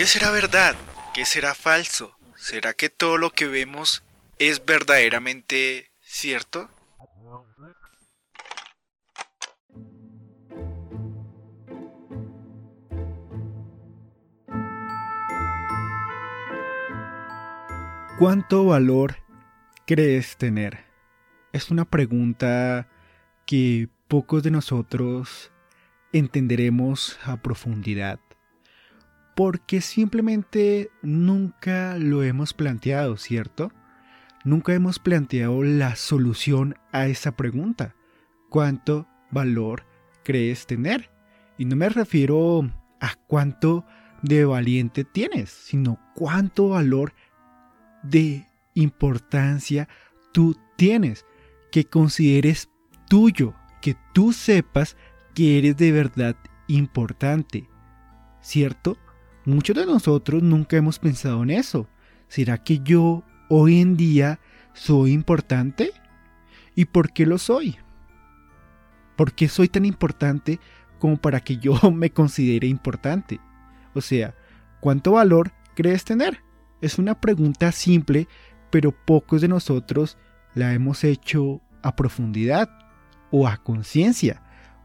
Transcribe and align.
¿Qué 0.00 0.06
será 0.06 0.30
verdad? 0.30 0.76
¿Qué 1.12 1.26
será 1.26 1.54
falso? 1.54 2.16
¿Será 2.34 2.72
que 2.72 2.88
todo 2.88 3.18
lo 3.18 3.32
que 3.32 3.46
vemos 3.46 4.02
es 4.38 4.64
verdaderamente 4.64 5.90
cierto? 6.00 6.70
¿Cuánto 18.18 18.64
valor 18.64 19.16
crees 19.86 20.38
tener? 20.38 20.78
Es 21.52 21.70
una 21.70 21.84
pregunta 21.84 22.88
que 23.44 23.90
pocos 24.08 24.42
de 24.42 24.50
nosotros 24.50 25.52
entenderemos 26.14 27.18
a 27.22 27.36
profundidad, 27.36 28.18
porque 29.40 29.80
simplemente 29.80 30.90
nunca 31.00 31.96
lo 31.96 32.22
hemos 32.22 32.52
planteado, 32.52 33.16
¿cierto? 33.16 33.72
Nunca 34.44 34.74
hemos 34.74 34.98
planteado 34.98 35.62
la 35.62 35.96
solución 35.96 36.76
a 36.92 37.06
esa 37.06 37.32
pregunta. 37.32 37.94
¿Cuánto 38.50 39.08
valor 39.30 39.86
crees 40.24 40.66
tener? 40.66 41.10
Y 41.56 41.64
no 41.64 41.74
me 41.74 41.88
refiero 41.88 42.70
a 43.00 43.14
cuánto 43.28 43.86
de 44.20 44.44
valiente 44.44 45.04
tienes, 45.04 45.48
sino 45.48 45.98
cuánto 46.14 46.68
valor 46.68 47.14
de 48.02 48.46
importancia 48.74 49.88
tú 50.34 50.54
tienes, 50.76 51.24
que 51.72 51.86
consideres 51.86 52.68
tuyo, 53.08 53.54
que 53.80 53.96
tú 54.12 54.34
sepas 54.34 54.98
que 55.34 55.56
eres 55.56 55.78
de 55.78 55.92
verdad 55.92 56.36
importante. 56.68 57.70
¿Cierto? 58.42 58.98
Muchos 59.44 59.76
de 59.76 59.86
nosotros 59.86 60.42
nunca 60.42 60.76
hemos 60.76 60.98
pensado 60.98 61.42
en 61.42 61.50
eso. 61.50 61.88
¿Será 62.28 62.58
que 62.58 62.80
yo 62.80 63.24
hoy 63.48 63.80
en 63.80 63.96
día 63.96 64.38
soy 64.74 65.12
importante? 65.12 65.92
¿Y 66.74 66.84
por 66.84 67.12
qué 67.12 67.26
lo 67.26 67.38
soy? 67.38 67.76
¿Por 69.16 69.32
qué 69.32 69.48
soy 69.48 69.68
tan 69.68 69.84
importante 69.84 70.60
como 70.98 71.16
para 71.16 71.40
que 71.40 71.56
yo 71.56 71.74
me 71.92 72.10
considere 72.10 72.66
importante? 72.66 73.40
O 73.94 74.00
sea, 74.00 74.34
¿cuánto 74.80 75.12
valor 75.12 75.52
crees 75.74 76.04
tener? 76.04 76.42
Es 76.80 76.98
una 76.98 77.20
pregunta 77.20 77.72
simple, 77.72 78.28
pero 78.70 78.92
pocos 78.92 79.40
de 79.40 79.48
nosotros 79.48 80.16
la 80.54 80.72
hemos 80.72 81.04
hecho 81.04 81.60
a 81.82 81.96
profundidad 81.96 82.68
o 83.30 83.46
a 83.46 83.56
conciencia. 83.58 84.42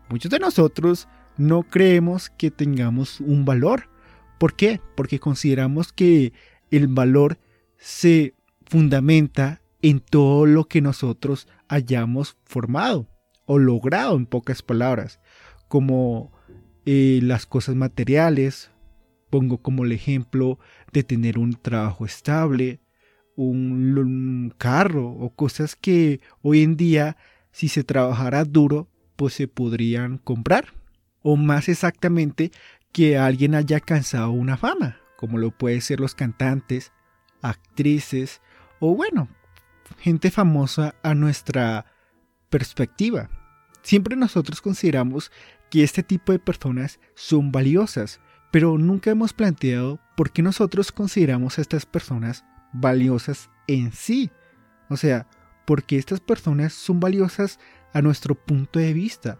Muchos 0.10 0.32
de 0.32 0.40
nosotros 0.40 1.08
no 1.38 1.64
creemos 1.64 2.30
que 2.30 2.52
tengamos 2.52 3.20
un 3.20 3.46
valor. 3.46 3.90
¿Por 4.38 4.56
qué? 4.56 4.82
Porque 4.96 5.20
consideramos 5.20 5.94
que 5.94 6.34
el 6.72 6.88
valor 6.88 7.38
se 7.78 8.34
fundamenta 8.66 9.62
en 9.82 10.00
todo 10.00 10.46
lo 10.46 10.66
que 10.66 10.82
nosotros 10.82 11.48
hayamos 11.68 12.38
formado 12.46 13.08
o 13.46 13.60
logrado 13.60 14.16
en 14.16 14.26
pocas 14.26 14.62
palabras, 14.62 15.20
como 15.68 16.32
eh, 16.86 17.20
las 17.22 17.46
cosas 17.46 17.76
materiales, 17.76 18.72
Pongo 19.30 19.58
como 19.58 19.84
el 19.84 19.92
ejemplo 19.92 20.60
de 20.94 21.04
tener 21.04 21.38
un 21.40 21.54
trabajo 21.54 22.06
estable, 22.06 22.80
un, 23.36 24.54
carro 24.58 25.10
o 25.10 25.30
cosas 25.30 25.76
que 25.76 26.22
hoy 26.42 26.64
en 26.64 26.78
día 26.78 27.18
si 27.52 27.68
se 27.68 27.84
trabajara 27.84 28.46
duro 28.46 28.88
pues 29.16 29.34
se 29.34 29.48
podrían 29.48 30.20
comprar. 30.20 30.68
O 31.22 31.36
más 31.36 31.70
exactamente 31.70 32.52
que 32.96 33.18
alguien 33.18 33.56
haya 33.56 33.76
alcanzado 33.76 34.32
una 34.32 34.56
fama, 34.56 34.96
como 35.18 35.38
lo 35.38 35.52
pueden 35.52 35.82
ser 35.82 36.00
los 36.00 36.16
cantantes, 36.16 36.94
actrices 37.42 38.42
o 38.80 38.96
bueno, 38.96 39.28
gente 39.98 40.32
famosa 40.32 40.96
a 41.04 41.14
nuestra 41.14 41.88
perspectiva. 42.50 43.30
Siempre 43.82 44.16
nosotros 44.16 44.62
consideramos 44.62 45.30
que 45.70 45.84
este 45.84 46.04
tipo 46.04 46.32
de 46.32 46.40
personas 46.40 47.02
son 47.16 47.52
valiosas, 47.52 48.22
pero 48.50 48.78
nunca 48.78 49.12
hemos 49.12 49.34
planteado 49.34 50.00
por 50.16 50.32
qué 50.32 50.42
nosotros 50.42 50.94
consideramos 50.94 51.58
a 51.58 51.64
estas 51.64 51.86
personas 51.86 52.46
valiosas 52.72 53.50
en 53.68 53.92
sí. 53.92 54.32
O 54.88 54.96
sea, 54.96 55.28
porque 55.66 55.98
estas 55.98 56.22
personas 56.22 56.72
son 56.72 57.02
valiosas 57.02 57.60
a 57.92 58.02
nuestro 58.02 58.36
punto 58.36 58.80
de 58.80 58.94
vista. 58.94 59.38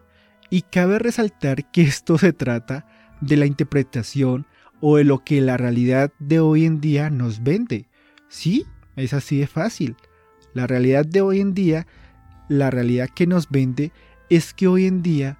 Y 0.50 0.60
cabe 0.60 0.98
resaltar 0.98 1.70
que 1.70 1.80
esto 1.80 2.18
se 2.18 2.34
trata 2.34 2.86
de 3.20 3.36
la 3.36 3.46
interpretación 3.46 4.46
o 4.80 4.96
de 4.96 5.04
lo 5.04 5.24
que 5.24 5.40
la 5.40 5.56
realidad 5.56 6.12
de 6.18 6.40
hoy 6.40 6.64
en 6.64 6.80
día 6.80 7.10
nos 7.10 7.42
vende. 7.42 7.88
Sí, 8.28 8.66
es 8.96 9.12
así 9.12 9.38
de 9.38 9.46
fácil. 9.46 9.96
La 10.54 10.66
realidad 10.66 11.04
de 11.04 11.20
hoy 11.20 11.40
en 11.40 11.54
día, 11.54 11.86
la 12.48 12.70
realidad 12.70 13.08
que 13.14 13.26
nos 13.26 13.50
vende 13.50 13.92
es 14.30 14.54
que 14.54 14.68
hoy 14.68 14.86
en 14.86 15.02
día 15.02 15.38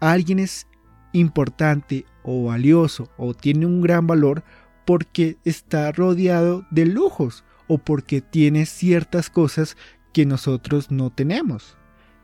alguien 0.00 0.38
es 0.38 0.66
importante 1.12 2.04
o 2.22 2.44
valioso 2.44 3.10
o 3.16 3.34
tiene 3.34 3.66
un 3.66 3.80
gran 3.80 4.06
valor 4.06 4.44
porque 4.84 5.36
está 5.44 5.90
rodeado 5.92 6.66
de 6.70 6.86
lujos 6.86 7.44
o 7.66 7.78
porque 7.78 8.20
tiene 8.20 8.66
ciertas 8.66 9.30
cosas 9.30 9.76
que 10.12 10.26
nosotros 10.26 10.90
no 10.90 11.10
tenemos. 11.10 11.76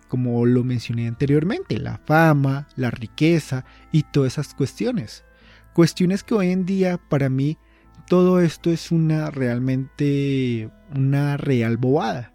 Como 0.09 0.47
lo 0.47 0.65
mencioné 0.65 1.09
anteriormente, 1.09 1.79
la 1.79 1.99
fama, 1.99 2.69
la 2.77 2.91
riqueza 2.91 3.65
y 3.91 4.03
todas 4.05 4.35
esas 4.35 4.55
cuestiones. 4.55 5.25
Cuestiones 5.73 6.23
que 6.23 6.35
hoy 6.35 6.51
en 6.51 6.67
día 6.67 6.99
para 7.09 7.29
mí 7.29 7.59
todo 8.07 8.41
esto 8.41 8.71
es 8.71 8.93
una 8.93 9.31
realmente 9.31 10.71
una 10.95 11.37
real 11.37 11.77
bobada. 11.77 12.33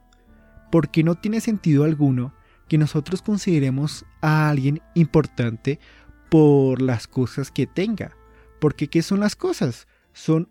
Porque 0.71 1.03
no 1.03 1.15
tiene 1.15 1.41
sentido 1.41 1.83
alguno 1.83 2.33
que 2.67 2.77
nosotros 2.77 3.21
consideremos 3.21 4.05
a 4.21 4.49
alguien 4.49 4.81
importante 4.93 5.79
por 6.29 6.81
las 6.81 7.07
cosas 7.07 7.51
que 7.51 7.67
tenga. 7.67 8.15
Porque 8.59 8.87
¿qué 8.87 9.01
son 9.01 9.19
las 9.19 9.35
cosas? 9.35 9.87
Son 10.13 10.49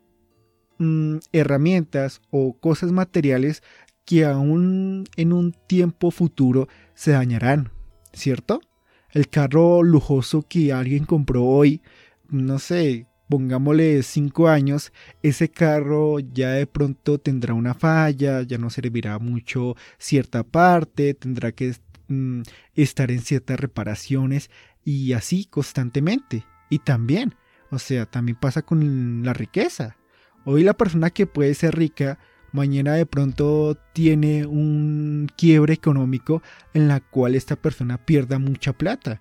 mm, 0.79 1.19
herramientas 1.33 2.21
o 2.31 2.59
cosas 2.59 2.93
materiales 2.93 3.63
que 4.09 4.25
aún 4.25 5.05
en 5.17 5.35
un 5.35 5.53
tiempo 5.53 6.11
futuro 6.11 6.67
se 6.95 7.11
dañarán, 7.11 7.73
¿cierto? 8.15 8.63
El 9.11 9.29
carro 9.29 9.83
lujoso 9.83 10.47
que 10.49 10.73
alguien 10.73 11.05
compró 11.05 11.45
hoy, 11.45 11.83
no 12.31 12.59
sé, 12.59 13.07
pongámosle 13.29 14.03
5 14.03 14.49
años, 14.49 14.95
ese 15.23 15.51
carro 15.51 16.21
ya 16.21 16.53
de 16.53 16.67
pronto 16.67 17.19
tendrá 17.19 17.53
una 17.53 17.75
falla, 17.75 18.41
ya 18.41 18.57
no 18.57 18.71
servirá 18.71 19.19
mucho 19.19 19.77
cierta 19.99 20.43
parte, 20.43 21.13
tendrá 21.13 21.53
que 21.53 21.75
mm, 22.07 22.41
estar 22.77 23.11
en 23.11 23.21
ciertas 23.21 23.61
reparaciones 23.61 24.51
y 24.87 25.13
así 25.13 25.45
constantemente. 25.45 26.47
Y 26.71 26.79
también, 26.79 27.35
o 27.71 27.79
sea, 27.79 28.07
también 28.07 28.39
pasa 28.41 28.63
con 28.63 29.23
la 29.23 29.35
riqueza. 29.35 29.99
Hoy 30.47 30.63
la 30.63 30.73
persona 30.73 31.11
que 31.11 31.27
puede 31.27 31.53
ser 31.53 31.77
rica, 31.77 32.19
mañana 32.53 32.95
de 32.95 33.07
pronto 33.07 33.77
tiene 33.93 34.47
un 34.47 35.29
quiebre 35.37 35.75
económico 35.75 36.43
en 36.75 36.89
la 36.89 37.01
cual 37.01 37.35
esta 37.35 37.57
persona 37.57 37.99
pierda 37.99 38.39
mucha 38.39 38.73
plata. 38.73 39.21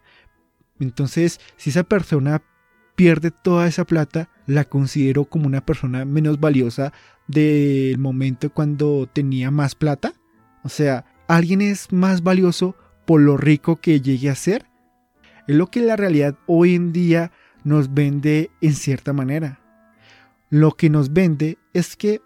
Entonces, 0.79 1.39
si 1.55 1.69
esa 1.71 1.83
persona 1.83 2.41
pierde 2.95 3.31
toda 3.31 3.67
esa 3.67 3.85
plata, 3.85 4.29
la 4.45 4.65
considero 4.65 5.25
como 5.25 5.47
una 5.47 5.65
persona 5.65 6.05
menos 6.05 6.39
valiosa 6.39 6.93
del 7.27 7.97
momento 7.97 8.51
cuando 8.51 9.07
tenía 9.11 9.51
más 9.51 9.75
plata. 9.75 10.13
O 10.63 10.69
sea, 10.69 11.05
alguien 11.27 11.61
es 11.61 11.91
más 11.91 12.23
valioso 12.23 12.75
por 13.05 13.21
lo 13.21 13.37
rico 13.37 13.77
que 13.77 14.01
llegue 14.01 14.29
a 14.29 14.35
ser 14.35 14.65
es 15.47 15.55
lo 15.55 15.67
que 15.67 15.79
la 15.79 15.95
realidad 15.95 16.37
hoy 16.45 16.75
en 16.75 16.91
día 16.91 17.31
nos 17.63 17.93
vende 17.93 18.51
en 18.61 18.73
cierta 18.73 19.13
manera. 19.13 19.59
Lo 20.49 20.73
que 20.73 20.89
nos 20.89 21.13
vende 21.13 21.57
es 21.73 21.95
que 21.95 22.21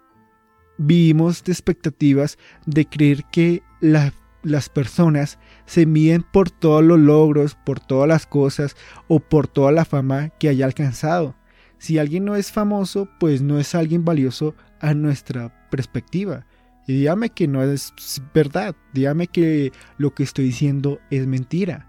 vivimos 0.84 1.44
de 1.44 1.52
expectativas 1.52 2.38
de 2.66 2.86
creer 2.86 3.24
que 3.30 3.62
las 3.80 4.68
personas 4.68 5.38
se 5.66 5.86
miden 5.86 6.22
por 6.22 6.50
todos 6.50 6.82
los 6.82 6.98
logros, 6.98 7.56
por 7.64 7.80
todas 7.80 8.08
las 8.08 8.26
cosas 8.26 8.76
o 9.08 9.20
por 9.20 9.46
toda 9.46 9.72
la 9.72 9.84
fama 9.84 10.30
que 10.38 10.48
haya 10.48 10.64
alcanzado. 10.66 11.36
Si 11.78 11.98
alguien 11.98 12.24
no 12.24 12.36
es 12.36 12.52
famoso, 12.52 13.08
pues 13.18 13.42
no 13.42 13.58
es 13.58 13.74
alguien 13.74 14.04
valioso 14.04 14.54
a 14.80 14.94
nuestra 14.94 15.68
perspectiva. 15.70 16.46
Y 16.86 16.94
dígame 16.94 17.30
que 17.30 17.46
no 17.46 17.62
es 17.62 17.92
verdad, 18.34 18.74
dígame 18.92 19.28
que 19.28 19.72
lo 19.98 20.14
que 20.14 20.24
estoy 20.24 20.46
diciendo 20.46 21.00
es 21.10 21.26
mentira. 21.26 21.88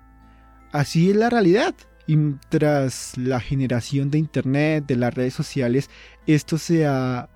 Así 0.71 1.09
es 1.09 1.15
la 1.15 1.29
realidad. 1.29 1.75
Y 2.05 2.17
tras 2.49 3.17
la 3.17 3.39
generación 3.39 4.11
de 4.11 4.17
Internet, 4.17 4.85
de 4.87 4.97
las 4.97 5.13
redes 5.13 5.33
sociales, 5.33 5.89
esto 6.27 6.57
se 6.57 6.85
ha 6.85 7.29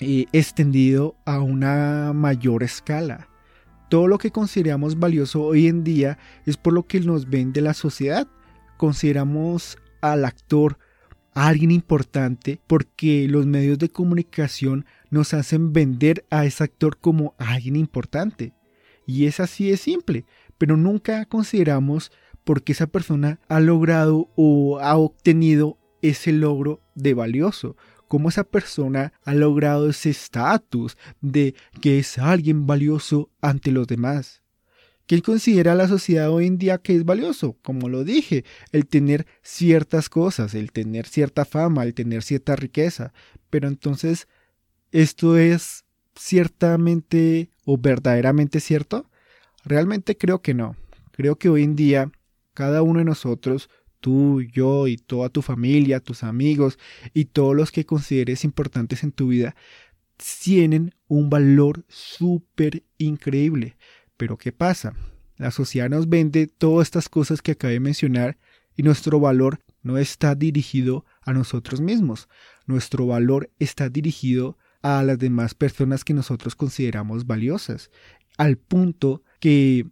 extendido 0.00 1.16
a 1.24 1.40
una 1.40 2.12
mayor 2.12 2.62
escala. 2.62 3.28
Todo 3.88 4.06
lo 4.06 4.18
que 4.18 4.30
consideramos 4.30 4.98
valioso 4.98 5.42
hoy 5.42 5.66
en 5.66 5.82
día 5.82 6.18
es 6.44 6.56
por 6.56 6.72
lo 6.72 6.86
que 6.86 7.00
nos 7.00 7.28
vende 7.28 7.60
la 7.60 7.74
sociedad. 7.74 8.28
Consideramos 8.76 9.78
al 10.00 10.24
actor, 10.24 10.78
alguien 11.32 11.70
importante 11.70 12.60
porque 12.66 13.26
los 13.28 13.46
medios 13.46 13.78
de 13.78 13.88
comunicación 13.88 14.84
nos 15.10 15.34
hacen 15.34 15.72
vender 15.72 16.26
a 16.30 16.44
ese 16.44 16.64
actor 16.64 16.98
como 16.98 17.34
alguien 17.38 17.76
importante. 17.76 18.52
Y 19.06 19.24
es 19.26 19.40
así 19.40 19.70
de 19.70 19.78
simple, 19.78 20.26
pero 20.58 20.76
nunca 20.76 21.24
consideramos 21.24 22.12
por 22.44 22.62
qué 22.62 22.72
esa 22.72 22.86
persona 22.86 23.40
ha 23.48 23.60
logrado 23.60 24.28
o 24.36 24.80
ha 24.80 24.96
obtenido 24.96 25.78
ese 26.02 26.32
logro 26.32 26.80
de 26.94 27.14
valioso, 27.14 27.76
cómo 28.08 28.30
esa 28.30 28.44
persona 28.44 29.12
ha 29.24 29.34
logrado 29.34 29.88
ese 29.90 30.10
estatus 30.10 30.96
de 31.20 31.54
que 31.80 31.98
es 31.98 32.18
alguien 32.18 32.66
valioso 32.66 33.30
ante 33.40 33.70
los 33.70 33.86
demás. 33.86 34.42
¿Quién 35.06 35.22
considera 35.22 35.74
la 35.74 35.88
sociedad 35.88 36.30
hoy 36.30 36.46
en 36.46 36.58
día 36.58 36.78
que 36.78 36.94
es 36.94 37.04
valioso? 37.04 37.56
Como 37.62 37.88
lo 37.88 38.04
dije, 38.04 38.44
el 38.72 38.86
tener 38.86 39.26
ciertas 39.42 40.10
cosas, 40.10 40.54
el 40.54 40.70
tener 40.70 41.06
cierta 41.06 41.46
fama, 41.46 41.84
el 41.84 41.94
tener 41.94 42.22
cierta 42.22 42.56
riqueza. 42.56 43.14
Pero 43.48 43.68
entonces, 43.68 44.28
¿esto 44.92 45.38
es 45.38 45.86
ciertamente 46.14 47.50
o 47.64 47.78
verdaderamente 47.78 48.60
cierto? 48.60 49.10
Realmente 49.64 50.18
creo 50.18 50.42
que 50.42 50.52
no. 50.52 50.76
Creo 51.12 51.36
que 51.36 51.48
hoy 51.48 51.62
en 51.62 51.74
día 51.74 52.10
cada 52.52 52.82
uno 52.82 52.98
de 52.98 53.06
nosotros, 53.06 53.70
tú, 54.00 54.42
yo 54.42 54.86
y 54.86 54.96
toda 54.96 55.28
tu 55.28 55.42
familia, 55.42 56.00
tus 56.00 56.22
amigos 56.22 56.78
y 57.14 57.26
todos 57.26 57.54
los 57.54 57.72
que 57.72 57.86
consideres 57.86 58.44
importantes 58.44 59.02
en 59.02 59.12
tu 59.12 59.28
vida, 59.28 59.54
tienen 60.44 60.94
un 61.06 61.30
valor 61.30 61.84
súper 61.88 62.84
increíble. 62.98 63.76
Pero 64.16 64.36
¿qué 64.36 64.52
pasa? 64.52 64.94
La 65.36 65.50
sociedad 65.50 65.88
nos 65.88 66.08
vende 66.08 66.48
todas 66.48 66.88
estas 66.88 67.08
cosas 67.08 67.42
que 67.42 67.52
acabé 67.52 67.74
de 67.74 67.80
mencionar 67.80 68.38
y 68.76 68.82
nuestro 68.82 69.20
valor 69.20 69.60
no 69.82 69.98
está 69.98 70.34
dirigido 70.34 71.04
a 71.22 71.32
nosotros 71.32 71.80
mismos. 71.80 72.28
Nuestro 72.66 73.06
valor 73.06 73.50
está 73.58 73.88
dirigido 73.88 74.58
a 74.82 75.02
las 75.02 75.18
demás 75.18 75.54
personas 75.54 76.04
que 76.04 76.14
nosotros 76.14 76.54
consideramos 76.54 77.26
valiosas. 77.26 77.90
Al 78.36 78.56
punto 78.56 79.22
que 79.40 79.86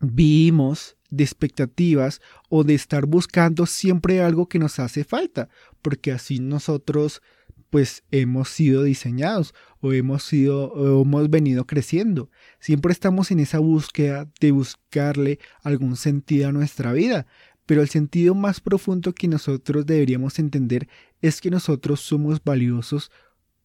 vivimos 0.00 0.96
de 1.16 1.24
expectativas 1.24 2.20
o 2.48 2.64
de 2.64 2.74
estar 2.74 3.06
buscando 3.06 3.66
siempre 3.66 4.22
algo 4.22 4.48
que 4.48 4.58
nos 4.58 4.78
hace 4.78 5.04
falta, 5.04 5.48
porque 5.82 6.12
así 6.12 6.38
nosotros 6.38 7.22
pues 7.70 8.04
hemos 8.12 8.50
sido 8.50 8.84
diseñados 8.84 9.52
o 9.80 9.92
hemos 9.92 10.22
sido 10.22 10.72
o 10.72 11.02
hemos 11.02 11.28
venido 11.28 11.66
creciendo. 11.66 12.30
Siempre 12.60 12.92
estamos 12.92 13.32
en 13.32 13.40
esa 13.40 13.58
búsqueda 13.58 14.30
de 14.40 14.52
buscarle 14.52 15.40
algún 15.62 15.96
sentido 15.96 16.48
a 16.48 16.52
nuestra 16.52 16.92
vida, 16.92 17.26
pero 17.66 17.82
el 17.82 17.88
sentido 17.88 18.34
más 18.34 18.60
profundo 18.60 19.12
que 19.12 19.26
nosotros 19.26 19.86
deberíamos 19.86 20.38
entender 20.38 20.88
es 21.20 21.40
que 21.40 21.50
nosotros 21.50 22.00
somos 22.00 22.42
valiosos 22.44 23.10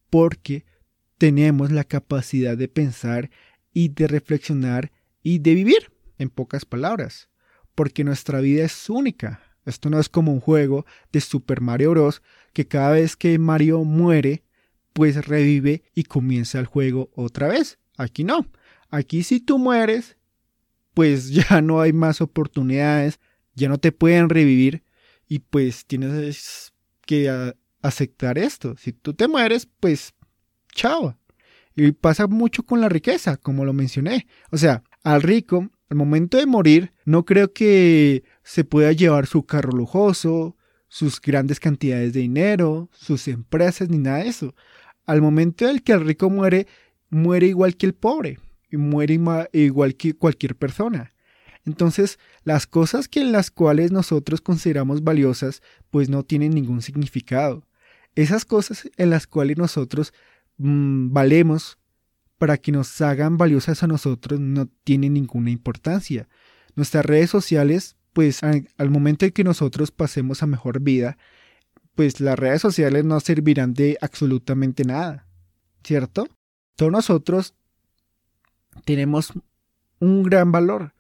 porque 0.10 0.66
tenemos 1.20 1.72
la 1.72 1.84
capacidad 1.84 2.58
de 2.58 2.68
pensar 2.68 3.30
y 3.74 3.90
de 3.90 4.08
reflexionar 4.08 4.92
y 5.22 5.40
de 5.40 5.54
vivir, 5.54 5.92
en 6.18 6.30
pocas 6.30 6.66
palabras, 6.66 7.29
porque 7.80 8.04
nuestra 8.04 8.42
vida 8.42 8.66
es 8.66 8.90
única, 8.90 9.42
esto 9.64 9.90
no 9.90 10.02
es 10.02 10.10
como 10.10 10.34
un 10.34 10.42
juego 10.42 10.86
de 11.14 11.22
Super 11.22 11.62
Mario 11.62 11.92
Bros. 11.92 12.22
que 12.52 12.68
cada 12.68 12.92
vez 12.92 13.16
que 13.16 13.40
Mario 13.40 13.86
muere, 13.86 14.44
pues 14.92 15.26
revive 15.26 15.84
y 15.96 16.04
comienza 16.04 16.60
el 16.60 16.66
juego 16.66 17.10
otra 17.16 17.48
vez. 17.48 17.80
Aquí 17.96 18.26
no. 18.26 18.46
Aquí 18.90 19.24
si 19.24 19.40
tú 19.40 19.58
mueres, 19.58 20.18
pues 20.94 21.30
ya 21.32 21.62
no 21.62 21.80
hay 21.80 21.94
más 21.94 22.20
oportunidades, 22.20 23.22
ya 23.56 23.70
no 23.70 23.78
te 23.78 23.94
pueden 23.94 24.28
revivir 24.28 24.84
y 25.30 25.40
pues 25.40 25.86
tienes 25.86 26.74
que 27.06 27.54
aceptar 27.82 28.38
esto. 28.38 28.76
Si 28.76 28.92
tú 28.92 29.14
te 29.14 29.30
mueres, 29.30 29.70
pues 29.80 30.14
chao. 30.74 31.18
Y 31.78 31.94
pasa 31.94 32.28
mucho 32.28 32.64
con 32.64 32.82
la 32.82 32.90
riqueza, 32.90 33.38
como 33.38 33.64
lo 33.64 33.72
mencioné. 33.72 34.28
O 34.52 34.58
sea, 34.58 34.84
al 35.02 35.22
rico 35.22 35.72
al 35.90 35.98
momento 35.98 36.38
de 36.38 36.46
morir, 36.46 36.94
no 37.06 37.26
creo 37.26 37.52
que 37.52 38.24
se 38.44 38.64
pueda 38.64 38.92
llevar 38.92 39.26
su 39.26 39.46
carro 39.46 39.72
lujoso, 39.72 40.56
sus 40.88 41.20
grandes 41.20 41.60
cantidades 41.60 42.14
de 42.14 42.22
dinero, 42.22 42.90
sus 42.94 43.28
empresas, 43.28 43.90
ni 43.90 43.98
nada 43.98 44.20
de 44.20 44.30
eso. 44.30 44.56
Al 45.08 45.22
momento 45.22 45.66
del 45.66 45.82
que 45.82 45.94
el 45.94 46.06
rico 46.06 46.30
muere, 46.30 46.68
muere 47.10 47.48
igual 47.48 47.76
que 47.76 47.88
el 47.88 47.96
pobre, 47.96 48.38
y 48.70 48.78
muere 48.78 49.20
igual 49.52 49.96
que 49.96 50.14
cualquier 50.14 50.56
persona. 50.56 51.14
Entonces, 51.66 52.20
las 52.44 52.68
cosas 52.68 53.08
que 53.08 53.22
en 53.22 53.32
las 53.32 53.50
cuales 53.50 53.92
nosotros 53.92 54.42
consideramos 54.42 55.04
valiosas, 55.04 55.64
pues 55.90 56.08
no 56.08 56.24
tienen 56.24 56.52
ningún 56.52 56.84
significado. 56.84 57.66
Esas 58.14 58.46
cosas 58.46 58.90
en 58.98 59.10
las 59.10 59.26
cuales 59.26 59.58
nosotros 59.58 60.14
mm, 60.58 61.12
valemos 61.14 61.79
para 62.40 62.58
que 62.58 62.72
nos 62.72 63.00
hagan 63.02 63.38
valiosas 63.38 63.84
a 63.84 63.88
nosotros 63.88 64.40
no 64.40 64.68
tiene 64.84 65.10
ninguna 65.10 65.52
importancia. 65.52 66.28
Nuestras 66.76 67.06
redes 67.06 67.30
sociales, 67.30 67.98
pues 68.14 68.42
al 68.44 68.90
momento 68.90 69.26
en 69.26 69.32
que 69.32 69.44
nosotros 69.44 69.92
pasemos 69.92 70.42
a 70.42 70.48
mejor 70.48 70.80
vida, 70.80 71.18
pues 71.96 72.22
las 72.22 72.40
redes 72.40 72.62
sociales 72.62 73.04
no 73.04 73.20
servirán 73.20 73.74
de 73.74 73.98
absolutamente 74.02 74.86
nada, 74.86 75.28
¿cierto? 75.84 76.28
Todos 76.78 76.92
nosotros 76.94 77.56
tenemos 78.86 79.34
un 80.00 80.24
gran 80.24 80.54
valor, 80.54 80.94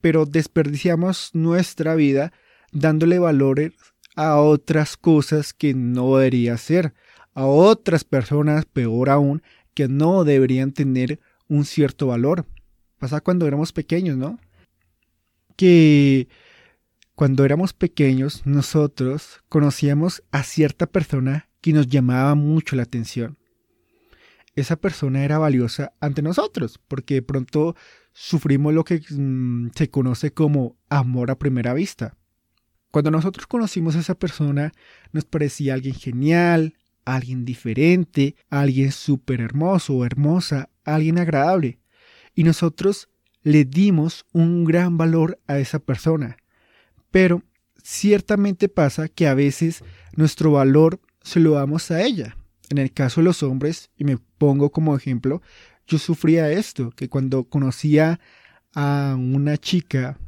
pero 0.00 0.26
desperdiciamos 0.26 1.30
nuestra 1.34 1.94
vida 1.94 2.32
dándole 2.72 3.20
valores 3.20 3.74
a 4.16 4.40
otras 4.40 4.96
cosas 4.96 5.54
que 5.54 5.72
no 5.72 6.16
debería 6.16 6.56
ser, 6.56 6.94
a 7.32 7.46
otras 7.46 8.02
personas, 8.02 8.64
peor 8.64 9.08
aún, 9.08 9.42
no 9.88 10.24
deberían 10.24 10.72
tener 10.72 11.20
un 11.48 11.64
cierto 11.64 12.06
valor. 12.06 12.46
Pasa 12.98 13.20
cuando 13.20 13.46
éramos 13.46 13.72
pequeños, 13.72 14.16
¿no? 14.16 14.38
Que 15.56 16.28
cuando 17.14 17.44
éramos 17.44 17.72
pequeños 17.72 18.46
nosotros 18.46 19.42
conocíamos 19.48 20.22
a 20.30 20.42
cierta 20.42 20.86
persona 20.86 21.48
que 21.60 21.72
nos 21.72 21.88
llamaba 21.88 22.34
mucho 22.34 22.76
la 22.76 22.82
atención. 22.82 23.36
Esa 24.54 24.76
persona 24.76 25.24
era 25.24 25.38
valiosa 25.38 25.92
ante 26.00 26.22
nosotros 26.22 26.80
porque 26.88 27.14
de 27.14 27.22
pronto 27.22 27.76
sufrimos 28.12 28.74
lo 28.74 28.84
que 28.84 29.02
mm, 29.10 29.70
se 29.74 29.90
conoce 29.90 30.32
como 30.32 30.76
amor 30.88 31.30
a 31.30 31.38
primera 31.38 31.74
vista. 31.74 32.16
Cuando 32.90 33.10
nosotros 33.10 33.46
conocimos 33.46 33.94
a 33.96 34.00
esa 34.00 34.14
persona 34.14 34.72
nos 35.12 35.24
parecía 35.24 35.74
alguien 35.74 35.94
genial, 35.94 36.74
alguien 37.04 37.44
diferente, 37.44 38.34
alguien 38.48 38.92
súper 38.92 39.40
hermoso 39.40 39.94
o 39.94 40.04
hermosa, 40.04 40.70
alguien 40.84 41.18
agradable. 41.18 41.78
Y 42.34 42.44
nosotros 42.44 43.08
le 43.42 43.64
dimos 43.64 44.26
un 44.32 44.64
gran 44.64 44.98
valor 44.98 45.38
a 45.46 45.58
esa 45.58 45.78
persona. 45.78 46.36
Pero 47.10 47.42
ciertamente 47.82 48.68
pasa 48.68 49.08
que 49.08 49.26
a 49.26 49.34
veces 49.34 49.82
nuestro 50.14 50.52
valor 50.52 51.00
se 51.22 51.40
lo 51.40 51.52
damos 51.52 51.90
a 51.90 52.02
ella. 52.02 52.36
En 52.68 52.78
el 52.78 52.92
caso 52.92 53.20
de 53.20 53.24
los 53.24 53.42
hombres, 53.42 53.90
y 53.96 54.04
me 54.04 54.18
pongo 54.38 54.70
como 54.70 54.96
ejemplo, 54.96 55.42
yo 55.86 55.98
sufría 55.98 56.52
esto, 56.52 56.90
que 56.90 57.08
cuando 57.08 57.44
conocía 57.44 58.20
a 58.74 59.16
una 59.18 59.58
chica, 59.58 60.18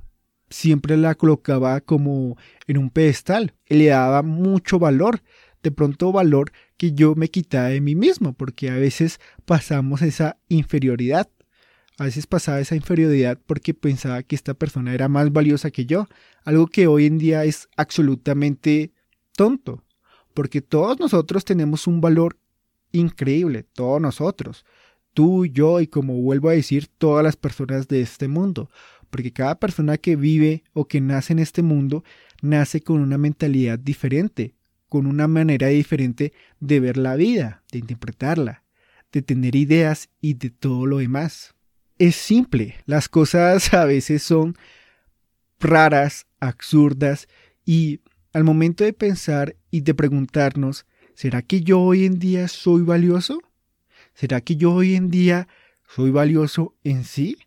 siempre 0.50 0.96
la 0.96 1.14
colocaba 1.14 1.80
como 1.80 2.36
en 2.66 2.78
un 2.78 2.90
pedestal, 2.90 3.54
le 3.68 3.86
daba 3.86 4.22
mucho 4.22 4.78
valor, 4.78 5.22
de 5.62 5.70
pronto 5.70 6.12
valor 6.12 6.52
que 6.76 6.92
yo 6.92 7.14
me 7.14 7.28
quitaba 7.28 7.68
de 7.68 7.80
mí 7.80 7.94
mismo, 7.94 8.32
porque 8.32 8.70
a 8.70 8.74
veces 8.76 9.20
pasamos 9.44 10.02
esa 10.02 10.38
inferioridad. 10.48 11.28
A 11.98 12.04
veces 12.04 12.26
pasaba 12.26 12.60
esa 12.60 12.74
inferioridad 12.74 13.38
porque 13.46 13.74
pensaba 13.74 14.22
que 14.22 14.34
esta 14.34 14.54
persona 14.54 14.94
era 14.94 15.08
más 15.08 15.30
valiosa 15.32 15.70
que 15.70 15.86
yo, 15.86 16.08
algo 16.44 16.66
que 16.66 16.86
hoy 16.86 17.06
en 17.06 17.18
día 17.18 17.44
es 17.44 17.68
absolutamente 17.76 18.92
tonto, 19.36 19.84
porque 20.34 20.62
todos 20.62 20.98
nosotros 20.98 21.44
tenemos 21.44 21.86
un 21.86 22.00
valor 22.00 22.38
increíble, 22.92 23.62
todos 23.62 24.00
nosotros, 24.00 24.64
tú, 25.14 25.46
yo 25.46 25.80
y 25.80 25.86
como 25.86 26.14
vuelvo 26.14 26.48
a 26.48 26.52
decir, 26.54 26.88
todas 26.98 27.22
las 27.22 27.36
personas 27.36 27.88
de 27.88 28.00
este 28.00 28.26
mundo, 28.26 28.70
porque 29.10 29.32
cada 29.32 29.58
persona 29.58 29.98
que 29.98 30.16
vive 30.16 30.64
o 30.72 30.86
que 30.86 31.00
nace 31.00 31.34
en 31.34 31.38
este 31.38 31.62
mundo 31.62 32.02
nace 32.40 32.80
con 32.80 33.00
una 33.00 33.18
mentalidad 33.18 33.78
diferente, 33.78 34.54
con 34.92 35.06
una 35.06 35.26
manera 35.26 35.68
diferente 35.68 36.34
de 36.60 36.78
ver 36.78 36.98
la 36.98 37.16
vida, 37.16 37.62
de 37.72 37.78
interpretarla, 37.78 38.62
de 39.10 39.22
tener 39.22 39.56
ideas 39.56 40.10
y 40.20 40.34
de 40.34 40.50
todo 40.50 40.84
lo 40.84 40.98
demás. 40.98 41.54
Es 41.96 42.14
simple, 42.14 42.74
las 42.84 43.08
cosas 43.08 43.72
a 43.72 43.86
veces 43.86 44.22
son 44.22 44.54
raras, 45.58 46.26
absurdas 46.40 47.26
y 47.64 48.00
al 48.34 48.44
momento 48.44 48.84
de 48.84 48.92
pensar 48.92 49.56
y 49.70 49.80
de 49.80 49.94
preguntarnos, 49.94 50.84
¿será 51.14 51.40
que 51.40 51.62
yo 51.62 51.80
hoy 51.80 52.04
en 52.04 52.18
día 52.18 52.46
soy 52.46 52.82
valioso? 52.82 53.40
¿Será 54.12 54.42
que 54.42 54.56
yo 54.56 54.74
hoy 54.74 54.94
en 54.94 55.08
día 55.08 55.48
soy 55.88 56.10
valioso 56.10 56.76
en 56.84 57.04
sí? 57.04 57.38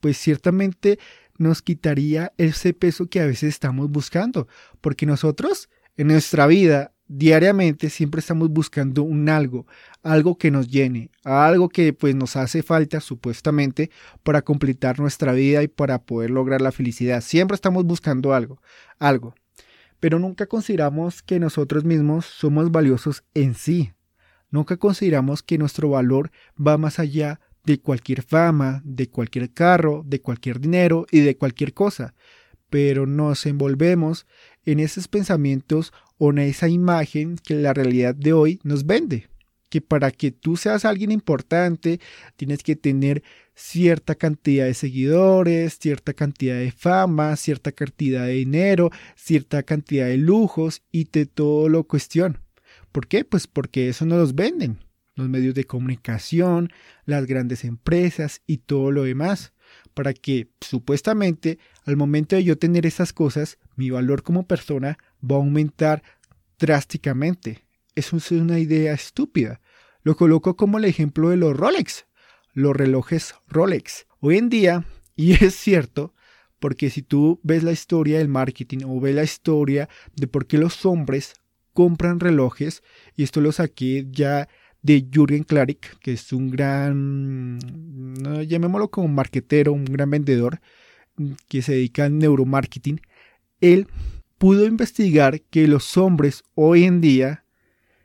Pues 0.00 0.18
ciertamente 0.18 0.98
nos 1.38 1.62
quitaría 1.62 2.32
ese 2.38 2.74
peso 2.74 3.06
que 3.06 3.20
a 3.20 3.26
veces 3.26 3.50
estamos 3.50 3.88
buscando, 3.88 4.48
porque 4.80 5.06
nosotros 5.06 5.68
En 5.96 6.08
nuestra 6.08 6.46
vida, 6.46 6.92
diariamente, 7.08 7.88
siempre 7.88 8.18
estamos 8.18 8.50
buscando 8.50 9.02
un 9.02 9.28
algo, 9.30 9.66
algo 10.02 10.36
que 10.36 10.50
nos 10.50 10.68
llene, 10.68 11.10
algo 11.24 11.70
que 11.70 11.92
pues 11.94 12.14
nos 12.14 12.36
hace 12.36 12.62
falta 12.62 13.00
supuestamente 13.00 13.90
para 14.22 14.42
completar 14.42 15.00
nuestra 15.00 15.32
vida 15.32 15.62
y 15.62 15.68
para 15.68 16.02
poder 16.02 16.30
lograr 16.30 16.60
la 16.60 16.72
felicidad. 16.72 17.22
Siempre 17.22 17.54
estamos 17.54 17.84
buscando 17.84 18.34
algo, 18.34 18.60
algo. 18.98 19.34
Pero 19.98 20.18
nunca 20.18 20.46
consideramos 20.46 21.22
que 21.22 21.40
nosotros 21.40 21.84
mismos 21.84 22.26
somos 22.26 22.70
valiosos 22.70 23.24
en 23.32 23.54
sí. 23.54 23.92
Nunca 24.50 24.76
consideramos 24.76 25.42
que 25.42 25.56
nuestro 25.56 25.88
valor 25.88 26.30
va 26.58 26.76
más 26.76 26.98
allá 26.98 27.40
de 27.64 27.80
cualquier 27.80 28.22
fama, 28.22 28.82
de 28.84 29.08
cualquier 29.08 29.52
carro, 29.52 30.02
de 30.06 30.20
cualquier 30.20 30.60
dinero 30.60 31.06
y 31.10 31.20
de 31.20 31.36
cualquier 31.36 31.72
cosa. 31.72 32.14
Pero 32.68 33.06
nos 33.06 33.46
envolvemos 33.46 34.26
en 34.66 34.80
esos 34.80 35.08
pensamientos 35.08 35.92
o 36.18 36.30
en 36.30 36.38
esa 36.38 36.68
imagen 36.68 37.36
que 37.36 37.54
la 37.54 37.72
realidad 37.72 38.14
de 38.14 38.32
hoy 38.32 38.60
nos 38.62 38.84
vende. 38.84 39.28
Que 39.70 39.80
para 39.80 40.10
que 40.10 40.30
tú 40.30 40.56
seas 40.56 40.84
alguien 40.84 41.10
importante 41.10 42.00
tienes 42.36 42.62
que 42.62 42.76
tener 42.76 43.22
cierta 43.54 44.14
cantidad 44.14 44.66
de 44.66 44.74
seguidores, 44.74 45.78
cierta 45.78 46.12
cantidad 46.12 46.56
de 46.56 46.70
fama, 46.70 47.34
cierta 47.36 47.72
cantidad 47.72 48.26
de 48.26 48.34
dinero, 48.34 48.90
cierta 49.16 49.62
cantidad 49.62 50.06
de 50.06 50.18
lujos 50.18 50.82
y 50.92 51.06
te 51.06 51.26
todo 51.26 51.68
lo 51.68 51.84
cuestión. 51.84 52.38
¿Por 52.92 53.06
qué? 53.08 53.24
Pues 53.24 53.46
porque 53.46 53.88
eso 53.88 54.04
no 54.04 54.16
los 54.16 54.34
venden 54.34 54.78
los 55.16 55.28
medios 55.28 55.54
de 55.54 55.64
comunicación, 55.64 56.70
las 57.06 57.26
grandes 57.26 57.64
empresas 57.64 58.42
y 58.46 58.58
todo 58.58 58.92
lo 58.92 59.02
demás, 59.04 59.52
para 59.94 60.12
que 60.12 60.48
supuestamente 60.60 61.58
al 61.84 61.96
momento 61.96 62.36
de 62.36 62.44
yo 62.44 62.58
tener 62.58 62.86
esas 62.86 63.12
cosas, 63.12 63.58
mi 63.76 63.90
valor 63.90 64.22
como 64.22 64.46
persona 64.46 64.98
va 65.22 65.36
a 65.36 65.38
aumentar 65.38 66.02
drásticamente. 66.58 67.64
Eso 67.94 68.16
es 68.16 68.30
una 68.32 68.58
idea 68.58 68.92
estúpida. 68.92 69.60
Lo 70.02 70.16
coloco 70.16 70.56
como 70.56 70.78
el 70.78 70.84
ejemplo 70.84 71.30
de 71.30 71.36
los 71.36 71.56
Rolex, 71.56 72.06
los 72.52 72.74
relojes 72.74 73.34
Rolex. 73.48 74.06
Hoy 74.20 74.38
en 74.38 74.48
día, 74.48 74.84
y 75.14 75.32
es 75.44 75.54
cierto, 75.54 76.14
porque 76.58 76.90
si 76.90 77.02
tú 77.02 77.40
ves 77.42 77.62
la 77.62 77.72
historia 77.72 78.18
del 78.18 78.28
marketing 78.28 78.78
o 78.86 79.00
ves 79.00 79.14
la 79.14 79.24
historia 79.24 79.88
de 80.14 80.26
por 80.26 80.46
qué 80.46 80.58
los 80.58 80.84
hombres 80.86 81.34
compran 81.72 82.20
relojes, 82.20 82.82
y 83.14 83.22
esto 83.22 83.40
lo 83.40 83.52
saqué 83.52 84.06
ya 84.10 84.48
de 84.82 85.06
Jürgen 85.12 85.42
Klarik, 85.42 85.98
que 85.98 86.12
es 86.12 86.32
un 86.32 86.50
gran, 86.50 87.58
llamémoslo 88.46 88.90
como 88.90 89.08
marquetero, 89.08 89.72
un 89.72 89.84
gran 89.84 90.10
vendedor 90.10 90.60
que 91.48 91.62
se 91.62 91.72
dedica 91.72 92.04
al 92.04 92.16
neuromarketing, 92.18 93.00
él 93.60 93.88
pudo 94.38 94.66
investigar 94.66 95.40
que 95.42 95.66
los 95.66 95.96
hombres 95.96 96.44
hoy 96.54 96.84
en 96.84 97.00
día 97.00 97.44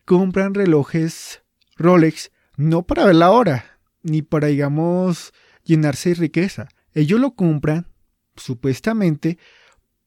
compran 0.05 0.53
relojes 0.53 1.41
Rolex 1.75 2.31
no 2.58 2.84
para 2.84 3.05
ver 3.05 3.15
la 3.15 3.31
hora, 3.31 3.79
ni 4.03 4.22
para, 4.22 4.48
digamos, 4.48 5.34
llenarse 5.63 6.10
de 6.10 6.15
riqueza. 6.15 6.70
Ellos 6.93 7.20
lo 7.20 7.36
compran 7.36 7.88
supuestamente 8.36 9.38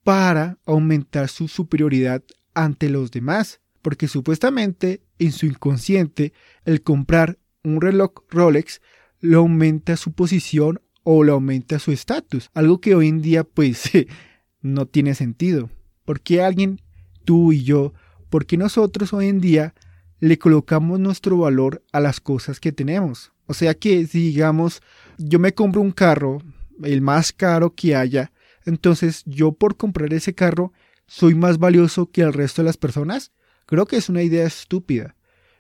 para 0.03 0.59
aumentar 0.67 1.29
su 1.29 1.49
superioridad 1.49 2.23
ante 2.55 2.89
los 2.89 3.11
demás 3.11 3.61
porque 3.85 4.09
supuestamente 4.09 5.03
en 5.19 5.31
su 5.31 5.45
inconsciente 5.45 6.33
el 6.65 6.83
comprar 6.83 7.39
un 7.63 7.83
reloj 7.83 8.13
Rolex 8.31 8.81
lo 9.21 9.41
aumenta 9.41 9.99
su 9.99 10.13
posición 10.13 10.81
o 11.03 11.23
lo 11.23 11.35
aumenta 11.35 11.79
su 11.79 11.93
estatus, 11.93 12.51
algo 12.55 12.81
que 12.81 12.95
hoy 12.95 13.09
en 13.09 13.21
día 13.21 13.45
pues 13.45 13.91
no 14.65 14.87
tiene 14.87 15.15
sentido. 15.15 15.71
¿Por 16.05 16.21
qué 16.21 16.43
alguien, 16.43 16.81
tú 17.25 17.53
y 17.53 17.63
yo, 17.63 17.93
por 18.31 18.47
qué 18.47 18.57
nosotros 18.57 19.13
hoy 19.13 19.29
en 19.29 19.41
día 19.41 19.75
le 20.21 20.39
colocamos 20.39 20.99
nuestro 20.99 21.37
valor 21.37 21.85
a 21.93 22.01
las 22.01 22.19
cosas 22.19 22.59
que 22.59 22.73
tenemos? 22.73 23.33
O 23.47 23.55
sea 23.55 23.75
que 23.75 24.07
si 24.07 24.31
digamos 24.31 24.83
yo 25.19 25.39
me 25.39 25.53
compro 25.53 25.83
un 25.83 25.93
carro, 25.93 26.43
el 26.83 27.03
más 27.03 27.33
caro 27.33 27.75
que 27.75 27.95
haya, 27.95 28.33
entonces 28.65 29.23
yo 29.27 29.53
por 29.53 29.77
comprar 29.77 30.13
ese 30.15 30.35
carro 30.35 30.73
soy 31.07 31.35
más 31.35 31.59
valioso 31.59 32.11
que 32.11 32.23
el 32.23 32.33
resto 32.33 32.63
de 32.63 32.67
las 32.67 32.79
personas. 32.79 33.33
Creo 33.67 33.87
que 33.87 33.97
es 33.97 34.09
una 34.09 34.23
idea 34.23 34.47
estúpida. 34.47 35.15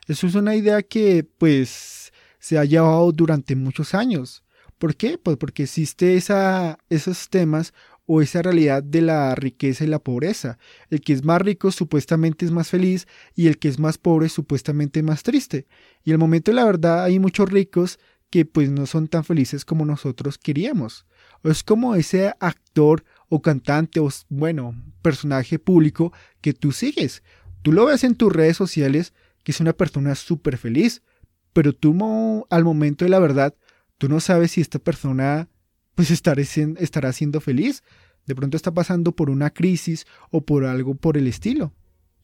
Eso 0.08 0.26
es 0.26 0.34
una 0.34 0.56
idea 0.56 0.82
que 0.82 1.28
pues 1.38 2.12
se 2.38 2.58
ha 2.58 2.64
llevado 2.64 3.12
durante 3.12 3.54
muchos 3.54 3.94
años. 3.94 4.42
¿Por 4.78 4.96
qué? 4.96 5.18
Pues 5.18 5.36
porque 5.36 5.64
existe 5.64 6.16
esa, 6.16 6.78
esos 6.90 7.28
temas 7.28 7.72
o 8.06 8.20
esa 8.20 8.42
realidad 8.42 8.82
de 8.82 9.00
la 9.02 9.34
riqueza 9.34 9.84
y 9.84 9.86
la 9.86 9.98
pobreza. 9.98 10.58
El 10.90 11.00
que 11.00 11.12
es 11.12 11.24
más 11.24 11.40
rico 11.40 11.70
supuestamente 11.70 12.44
es 12.44 12.50
más 12.50 12.68
feliz 12.68 13.06
y 13.34 13.46
el 13.46 13.58
que 13.58 13.68
es 13.68 13.78
más 13.78 13.98
pobre 13.98 14.28
supuestamente 14.28 15.00
es 15.00 15.04
más 15.04 15.22
triste. 15.22 15.66
Y 16.02 16.12
al 16.12 16.18
momento 16.18 16.50
de 16.50 16.56
la 16.56 16.64
verdad 16.64 17.04
hay 17.04 17.18
muchos 17.18 17.50
ricos 17.50 17.98
que 18.30 18.44
pues 18.44 18.70
no 18.70 18.86
son 18.86 19.08
tan 19.08 19.24
felices 19.24 19.64
como 19.64 19.84
nosotros 19.84 20.38
queríamos. 20.38 21.06
Es 21.44 21.62
como 21.62 21.94
ese 21.94 22.34
actor 22.40 23.04
o 23.28 23.40
cantante 23.40 24.00
o 24.00 24.08
bueno, 24.28 24.74
personaje 25.02 25.58
público 25.58 26.12
que 26.40 26.52
tú 26.52 26.72
sigues. 26.72 27.22
Tú 27.62 27.72
lo 27.72 27.86
ves 27.86 28.04
en 28.04 28.16
tus 28.16 28.32
redes 28.32 28.56
sociales 28.56 29.12
que 29.44 29.52
es 29.52 29.60
una 29.60 29.72
persona 29.74 30.14
súper 30.14 30.58
feliz, 30.58 31.02
pero 31.52 31.72
tú 31.72 32.46
al 32.50 32.64
momento 32.64 33.04
de 33.04 33.10
la 33.10 33.18
verdad, 33.18 33.54
tú 33.98 34.08
no 34.08 34.18
sabes 34.20 34.52
si 34.52 34.60
esta 34.60 34.78
persona 34.78 35.48
pues 35.94 36.10
estará, 36.10 37.12
siendo 37.12 37.40
feliz. 37.40 37.82
De 38.26 38.34
pronto 38.34 38.56
está 38.56 38.72
pasando 38.72 39.12
por 39.12 39.30
una 39.30 39.50
crisis 39.50 40.06
o 40.30 40.40
por 40.40 40.64
algo 40.64 40.94
por 40.94 41.16
el 41.16 41.26
estilo. 41.26 41.72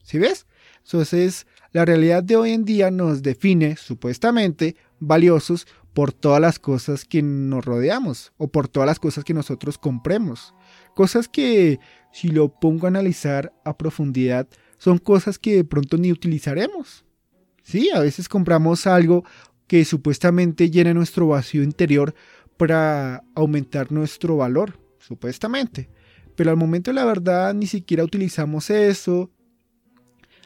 ¿Sí 0.03 0.17
ves? 0.17 0.47
Entonces, 0.83 1.45
la 1.71 1.85
realidad 1.85 2.23
de 2.23 2.35
hoy 2.35 2.51
en 2.51 2.65
día 2.65 2.89
nos 2.89 3.21
define, 3.21 3.75
supuestamente, 3.75 4.75
valiosos 4.99 5.67
por 5.93 6.11
todas 6.11 6.41
las 6.41 6.57
cosas 6.57 7.05
que 7.05 7.21
nos 7.21 7.63
rodeamos 7.63 8.31
o 8.37 8.47
por 8.47 8.67
todas 8.67 8.87
las 8.87 8.99
cosas 8.99 9.23
que 9.23 9.33
nosotros 9.33 9.77
compremos. 9.77 10.55
Cosas 10.95 11.27
que, 11.27 11.79
si 12.11 12.29
lo 12.29 12.49
pongo 12.59 12.87
a 12.87 12.89
analizar 12.89 13.53
a 13.63 13.77
profundidad, 13.77 14.47
son 14.77 14.97
cosas 14.97 15.37
que 15.37 15.55
de 15.55 15.63
pronto 15.63 15.97
ni 15.97 16.11
utilizaremos. 16.11 17.05
Sí, 17.63 17.91
a 17.93 17.99
veces 17.99 18.27
compramos 18.27 18.87
algo 18.87 19.23
que 19.67 19.85
supuestamente 19.85 20.69
llena 20.69 20.93
nuestro 20.93 21.27
vacío 21.27 21.63
interior 21.63 22.15
para 22.61 23.23
aumentar 23.33 23.91
nuestro 23.91 24.37
valor, 24.37 24.79
supuestamente. 24.99 25.89
Pero 26.35 26.51
al 26.51 26.57
momento 26.57 26.93
la 26.93 27.03
verdad 27.05 27.55
ni 27.55 27.65
siquiera 27.65 28.03
utilizamos 28.03 28.69
eso. 28.69 29.31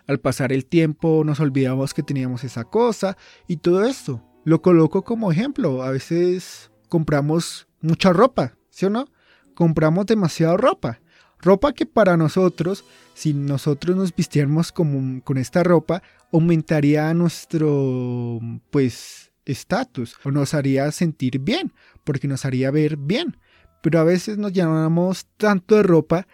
Al 0.07 0.22
pasar 0.22 0.53
el 0.53 0.65
tiempo 0.65 1.24
nos 1.25 1.41
olvidamos 1.41 1.93
que 1.93 2.03
teníamos 2.03 2.45
esa 2.45 2.63
cosa 2.63 3.17
y 3.50 3.57
todo 3.57 3.84
esto. 3.84 4.24
Lo 4.45 4.62
coloco 4.62 5.01
como 5.01 5.29
ejemplo. 5.29 5.84
A 5.84 5.91
veces 5.91 6.72
compramos 6.88 7.67
mucha 7.81 8.13
ropa, 8.13 8.55
¿sí 8.69 8.86
o 8.86 8.89
no? 8.89 9.07
Compramos 9.53 10.05
demasiada 10.05 10.55
ropa. 10.55 11.01
Ropa 11.41 11.74
que 11.74 11.86
para 11.86 12.15
nosotros 12.15 12.86
si 13.13 13.34
nosotros 13.34 13.98
nos 13.98 14.15
vistiéramos 14.15 14.72
con 14.72 15.38
esta 15.38 15.65
ropa, 15.65 16.01
aumentaría 16.31 17.13
nuestro, 17.13 18.39
pues, 18.72 19.34
estatus 19.45 20.15
o 20.23 20.31
nos 20.31 20.53
haría 20.53 20.91
sentir 20.91 21.39
bien, 21.39 21.73
porque 22.03 22.27
nos 22.27 22.45
haría 22.45 22.71
ver 22.71 22.97
bien. 22.97 23.37
Pero 23.81 23.99
a 23.99 24.03
veces 24.03 24.37
nos 24.37 24.53
llenamos 24.53 25.27
tanto 25.37 25.75
de 25.75 25.83
ropa 25.83 26.27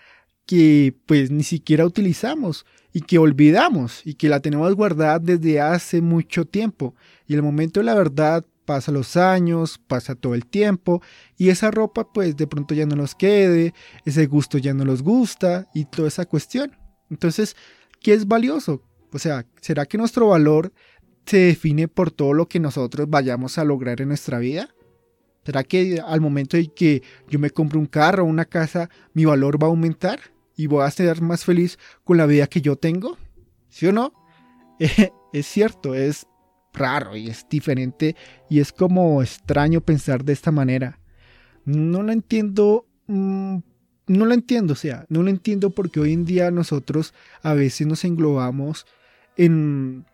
que 0.45 0.95
pues 1.05 1.31
ni 1.31 1.43
siquiera 1.43 1.85
utilizamos 1.85 2.65
y 2.93 3.01
que 3.01 3.17
olvidamos 3.17 4.01
y 4.05 4.15
que 4.15 4.29
la 4.29 4.39
tenemos 4.39 4.73
guardada 4.75 5.19
desde 5.19 5.61
hace 5.61 6.01
mucho 6.01 6.45
tiempo. 6.45 6.95
Y 7.27 7.35
el 7.35 7.43
momento 7.43 7.79
de 7.79 7.85
la 7.85 7.95
verdad 7.95 8.45
pasa 8.65 8.91
los 8.91 9.17
años, 9.17 9.79
pasa 9.87 10.15
todo 10.15 10.33
el 10.33 10.45
tiempo 10.45 11.01
y 11.37 11.49
esa 11.49 11.71
ropa 11.71 12.11
pues 12.11 12.35
de 12.37 12.47
pronto 12.47 12.73
ya 12.73 12.85
no 12.85 12.95
nos 12.95 13.15
quede, 13.15 13.73
ese 14.05 14.27
gusto 14.27 14.57
ya 14.57 14.73
no 14.73 14.85
nos 14.85 15.01
gusta 15.01 15.67
y 15.73 15.85
toda 15.85 16.07
esa 16.07 16.25
cuestión. 16.25 16.77
Entonces, 17.09 17.55
¿qué 18.01 18.13
es 18.13 18.27
valioso? 18.27 18.83
O 19.11 19.19
sea, 19.19 19.45
¿será 19.59 19.85
que 19.85 19.97
nuestro 19.97 20.27
valor 20.27 20.73
se 21.25 21.37
define 21.37 21.87
por 21.87 22.11
todo 22.11 22.33
lo 22.33 22.47
que 22.47 22.59
nosotros 22.59 23.09
vayamos 23.09 23.57
a 23.57 23.63
lograr 23.63 24.01
en 24.01 24.09
nuestra 24.09 24.39
vida? 24.39 24.69
¿Será 25.45 25.63
que 25.63 25.99
al 26.05 26.21
momento 26.21 26.57
de 26.57 26.67
que 26.67 27.01
yo 27.27 27.39
me 27.39 27.49
compre 27.49 27.79
un 27.79 27.87
carro 27.87 28.23
o 28.23 28.27
una 28.27 28.45
casa, 28.45 28.89
mi 29.13 29.25
valor 29.25 29.61
va 29.61 29.67
a 29.67 29.69
aumentar 29.69 30.19
y 30.55 30.67
voy 30.67 30.83
a 30.83 30.91
ser 30.91 31.21
más 31.21 31.45
feliz 31.45 31.79
con 32.03 32.17
la 32.17 32.25
vida 32.25 32.47
que 32.47 32.61
yo 32.61 32.75
tengo? 32.75 33.17
¿Sí 33.69 33.87
o 33.87 33.91
no? 33.91 34.13
es 35.33 35.45
cierto, 35.45 35.95
es 35.95 36.27
raro 36.73 37.15
y 37.15 37.29
es 37.29 37.47
diferente 37.49 38.15
y 38.49 38.59
es 38.59 38.71
como 38.71 39.21
extraño 39.21 39.81
pensar 39.81 40.23
de 40.23 40.33
esta 40.33 40.51
manera. 40.51 40.99
No 41.65 42.03
lo 42.03 42.11
entiendo, 42.11 42.85
mm, 43.07 43.57
no 44.07 44.25
lo 44.25 44.33
entiendo, 44.33 44.73
o 44.73 44.75
sea, 44.75 45.05
no 45.09 45.23
lo 45.23 45.29
entiendo 45.29 45.71
porque 45.71 45.99
hoy 45.99 46.13
en 46.13 46.25
día 46.25 46.51
nosotros 46.51 47.13
a 47.41 47.53
veces 47.53 47.87
nos 47.87 48.03
englobamos 48.03 48.85
en, 49.37 50.05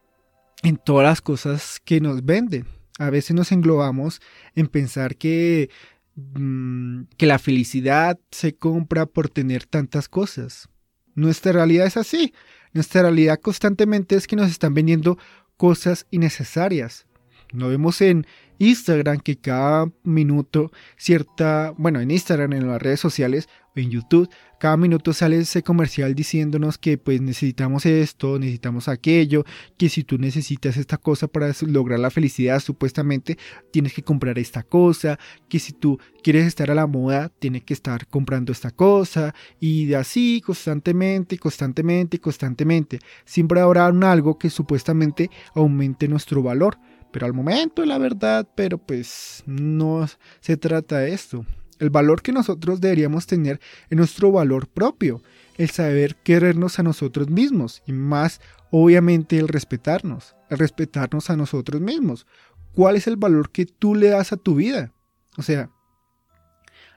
en 0.64 0.78
todas 0.78 1.06
las 1.06 1.22
cosas 1.22 1.80
que 1.84 2.02
nos 2.02 2.26
venden. 2.26 2.66
A 3.00 3.10
veces 3.10 3.36
nos 3.36 3.52
englobamos 3.52 4.22
en 4.56 4.68
pensar 4.68 5.16
que, 5.16 5.70
mm, 6.16 7.04
que 7.18 7.26
la 7.26 7.40
felicidad 7.40 8.20
se 8.32 8.56
compra 8.56 9.06
por 9.06 9.30
tener 9.30 9.66
tantas 9.66 10.10
cosas. 10.10 10.68
Nuestra 11.16 11.52
realidad 11.52 11.88
es 11.88 11.98
así. 11.98 12.34
Nuestra 12.74 13.04
realidad 13.04 13.40
constantemente 13.40 14.16
es 14.16 14.28
que 14.28 14.36
nos 14.36 14.50
están 14.50 14.74
vendiendo 14.74 15.18
cosas 15.58 16.06
innecesarias. 16.12 17.06
Lo 17.52 17.70
vemos 17.70 18.02
en 18.02 18.28
Instagram 18.60 19.20
que 19.20 19.38
cada 19.38 19.92
minuto 20.04 20.72
cierta, 20.98 21.74
bueno, 21.78 22.00
en 22.00 22.12
Instagram, 22.12 22.54
en 22.54 22.68
las 22.68 22.82
redes 22.82 23.00
sociales 23.00 23.48
en 23.82 23.92
YouTube, 23.92 24.30
cada 24.60 24.76
minuto 24.76 25.14
sale 25.14 25.38
ese 25.38 25.62
comercial 25.62 26.16
diciéndonos 26.16 26.78
que 26.78 26.98
pues 26.98 27.22
necesitamos 27.22 27.86
esto, 27.86 28.40
necesitamos 28.40 28.88
aquello, 28.88 29.46
que 29.78 29.90
si 29.90 30.04
tú 30.04 30.18
necesitas 30.18 30.78
esta 30.78 30.98
cosa 30.98 31.28
para 31.28 31.52
lograr 31.62 32.00
la 32.00 32.10
felicidad 32.10 32.60
supuestamente 32.60 33.38
tienes 33.72 33.94
que 33.94 34.04
comprar 34.04 34.40
esta 34.40 34.64
cosa, 34.64 35.20
que 35.48 35.60
si 35.60 35.74
tú 35.74 36.00
quieres 36.24 36.48
estar 36.48 36.72
a 36.72 36.76
la 36.76 36.88
moda 36.88 37.32
tienes 37.40 37.64
que 37.64 37.74
estar 37.74 38.08
comprando 38.08 38.52
esta 38.52 38.72
cosa 38.72 39.36
y 39.60 39.94
así 39.94 40.42
constantemente, 40.44 41.38
constantemente, 41.38 42.20
constantemente. 42.20 43.00
Siempre 43.26 43.62
habrá 43.62 43.88
algo 43.88 44.38
que 44.38 44.50
supuestamente 44.50 45.30
aumente 45.54 46.08
nuestro 46.08 46.42
valor 46.42 46.78
pero 47.18 47.26
al 47.26 47.34
momento 47.34 47.84
la 47.84 47.98
verdad, 47.98 48.48
pero 48.54 48.78
pues 48.78 49.42
no 49.48 50.08
se 50.40 50.56
trata 50.56 51.00
de 51.00 51.14
esto. 51.14 51.48
El 51.80 51.90
valor 51.90 52.22
que 52.22 52.32
nosotros 52.32 52.80
deberíamos 52.80 53.26
tener 53.26 53.60
es 53.90 53.98
nuestro 53.98 54.32
valor 54.32 54.68
propio, 54.68 55.24
el 55.58 55.72
saber 55.72 56.16
querernos 56.18 56.78
a 56.78 56.84
nosotros 56.84 57.28
mismos 57.28 57.82
y 57.88 57.92
más 57.92 58.40
obviamente 58.70 59.40
el 59.40 59.48
respetarnos, 59.48 60.36
el 60.52 60.60
respetarnos 60.60 61.32
a 61.32 61.36
nosotros 61.36 61.82
mismos. 61.82 62.28
¿Cuál 62.76 62.98
es 62.98 63.08
el 63.08 63.16
valor 63.16 63.50
que 63.50 63.66
tú 63.66 63.96
le 63.96 64.10
das 64.10 64.32
a 64.32 64.38
tu 64.38 64.54
vida? 64.54 64.94
O 65.38 65.42
sea, 65.42 65.72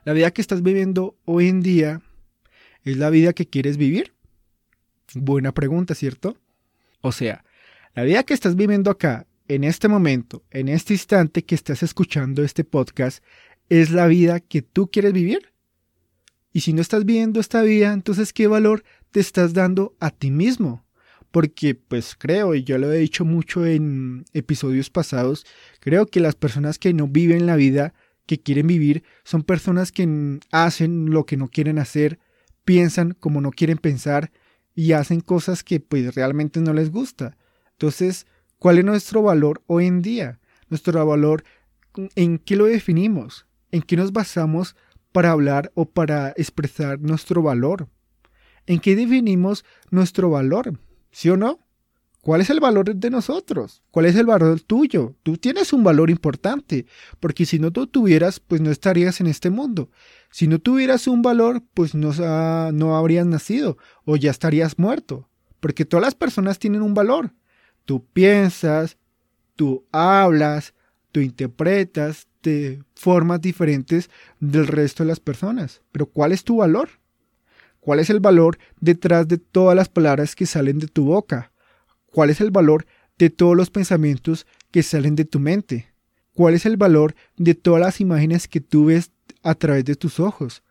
la 0.05 0.13
vida 0.13 0.29
que 0.29 0.41
estás 0.41 0.61
viviendo 0.61 1.15
hoy 1.25 1.47
en 1.47 1.61
día 1.61 1.99
es 2.83 2.95
la 2.95 3.09
vida 3.09 3.33
que 3.33 3.47
quieres 3.47 3.75
vivir. 3.75 4.13
Buena 5.15 5.51
pregunta, 5.51 5.95
¿cierto? 5.95 6.37
O 7.01 7.11
sea, 7.11 7.43
la 7.95 8.03
vida 8.03 8.21
que 8.21 8.35
estás 8.35 8.55
viviendo 8.55 8.91
acá 8.91 9.25
en 9.55 9.65
este 9.65 9.89
momento, 9.89 10.45
en 10.49 10.69
este 10.69 10.93
instante 10.93 11.43
que 11.43 11.55
estás 11.55 11.83
escuchando 11.83 12.41
este 12.41 12.63
podcast, 12.63 13.21
es 13.67 13.91
la 13.91 14.07
vida 14.07 14.39
que 14.39 14.61
tú 14.61 14.89
quieres 14.89 15.11
vivir? 15.11 15.51
Y 16.53 16.61
si 16.61 16.71
no 16.71 16.81
estás 16.81 17.03
viviendo 17.03 17.41
esta 17.41 17.61
vida, 17.61 17.91
entonces 17.91 18.31
¿qué 18.31 18.47
valor 18.47 18.85
te 19.11 19.19
estás 19.19 19.53
dando 19.53 19.93
a 19.99 20.09
ti 20.09 20.31
mismo? 20.31 20.85
Porque 21.31 21.75
pues 21.75 22.15
creo, 22.17 22.55
y 22.55 22.63
yo 22.63 22.77
lo 22.77 22.93
he 22.93 22.99
dicho 22.99 23.25
mucho 23.25 23.65
en 23.65 24.23
episodios 24.31 24.89
pasados, 24.89 25.45
creo 25.81 26.05
que 26.05 26.21
las 26.21 26.35
personas 26.35 26.79
que 26.79 26.93
no 26.93 27.09
viven 27.09 27.45
la 27.45 27.57
vida 27.57 27.93
que 28.27 28.39
quieren 28.39 28.67
vivir 28.67 29.03
son 29.25 29.43
personas 29.43 29.91
que 29.91 30.39
hacen 30.51 31.09
lo 31.09 31.25
que 31.25 31.35
no 31.35 31.49
quieren 31.49 31.77
hacer, 31.77 32.19
piensan 32.63 33.17
como 33.19 33.41
no 33.41 33.51
quieren 33.51 33.79
pensar 33.79 34.31
y 34.75 34.93
hacen 34.93 35.19
cosas 35.19 35.61
que 35.65 35.81
pues 35.81 36.15
realmente 36.15 36.61
no 36.61 36.73
les 36.73 36.89
gusta. 36.89 37.35
Entonces, 37.73 38.27
¿Cuál 38.61 38.77
es 38.77 38.85
nuestro 38.85 39.23
valor 39.23 39.63
hoy 39.65 39.87
en 39.87 40.03
día? 40.03 40.39
Nuestro 40.69 41.03
valor, 41.03 41.43
¿en 42.13 42.37
qué 42.37 42.55
lo 42.55 42.65
definimos? 42.65 43.47
¿En 43.71 43.81
qué 43.81 43.97
nos 43.97 44.13
basamos 44.13 44.75
para 45.11 45.31
hablar 45.31 45.71
o 45.73 45.85
para 45.89 46.29
expresar 46.37 47.01
nuestro 47.01 47.41
valor? 47.41 47.87
¿En 48.67 48.79
qué 48.79 48.95
definimos 48.95 49.65
nuestro 49.89 50.29
valor? 50.29 50.77
¿Sí 51.09 51.31
o 51.31 51.37
no? 51.37 51.57
¿Cuál 52.21 52.41
es 52.41 52.51
el 52.51 52.59
valor 52.59 52.93
de 52.93 53.09
nosotros? 53.09 53.81
¿Cuál 53.89 54.05
es 54.05 54.15
el 54.15 54.27
valor 54.27 54.59
tuyo? 54.61 55.15
Tú 55.23 55.37
tienes 55.37 55.73
un 55.73 55.83
valor 55.83 56.11
importante, 56.11 56.85
porque 57.19 57.47
si 57.47 57.57
no 57.57 57.71
tú 57.71 57.87
tuvieras, 57.87 58.39
pues 58.39 58.61
no 58.61 58.69
estarías 58.69 59.21
en 59.21 59.25
este 59.25 59.49
mundo. 59.49 59.89
Si 60.29 60.45
no 60.45 60.59
tuvieras 60.59 61.07
un 61.07 61.23
valor, 61.23 61.63
pues 61.73 61.95
no, 61.95 62.11
no 62.71 62.95
habrías 62.95 63.25
nacido 63.25 63.79
o 64.05 64.17
ya 64.17 64.29
estarías 64.29 64.77
muerto, 64.77 65.31
porque 65.59 65.83
todas 65.83 66.03
las 66.03 66.13
personas 66.13 66.59
tienen 66.59 66.83
un 66.83 66.93
valor. 66.93 67.33
Tú 67.85 68.05
piensas, 68.05 68.97
tú 69.55 69.85
hablas, 69.91 70.73
tú 71.11 71.19
interpretas 71.19 72.27
de 72.41 72.83
formas 72.95 73.41
diferentes 73.41 74.09
del 74.39 74.67
resto 74.67 75.03
de 75.03 75.09
las 75.09 75.19
personas. 75.19 75.81
Pero 75.91 76.05
¿cuál 76.07 76.31
es 76.31 76.43
tu 76.43 76.57
valor? 76.57 76.89
¿Cuál 77.79 77.99
es 77.99 78.09
el 78.09 78.19
valor 78.19 78.57
detrás 78.79 79.27
de 79.27 79.37
todas 79.37 79.75
las 79.75 79.89
palabras 79.89 80.35
que 80.35 80.45
salen 80.45 80.79
de 80.79 80.87
tu 80.87 81.05
boca? 81.05 81.51
¿Cuál 82.05 82.29
es 82.29 82.41
el 82.41 82.51
valor 82.51 82.85
de 83.17 83.29
todos 83.29 83.55
los 83.55 83.69
pensamientos 83.69 84.45
que 84.71 84.83
salen 84.83 85.15
de 85.15 85.25
tu 85.25 85.39
mente? 85.39 85.91
¿Cuál 86.33 86.53
es 86.53 86.65
el 86.65 86.77
valor 86.77 87.15
de 87.37 87.55
todas 87.55 87.81
las 87.81 87.99
imágenes 87.99 88.47
que 88.47 88.61
tú 88.61 88.85
ves 88.85 89.11
a 89.43 89.55
través 89.55 89.85
de 89.85 89.95
tus 89.95 90.19
ojos? 90.19 90.63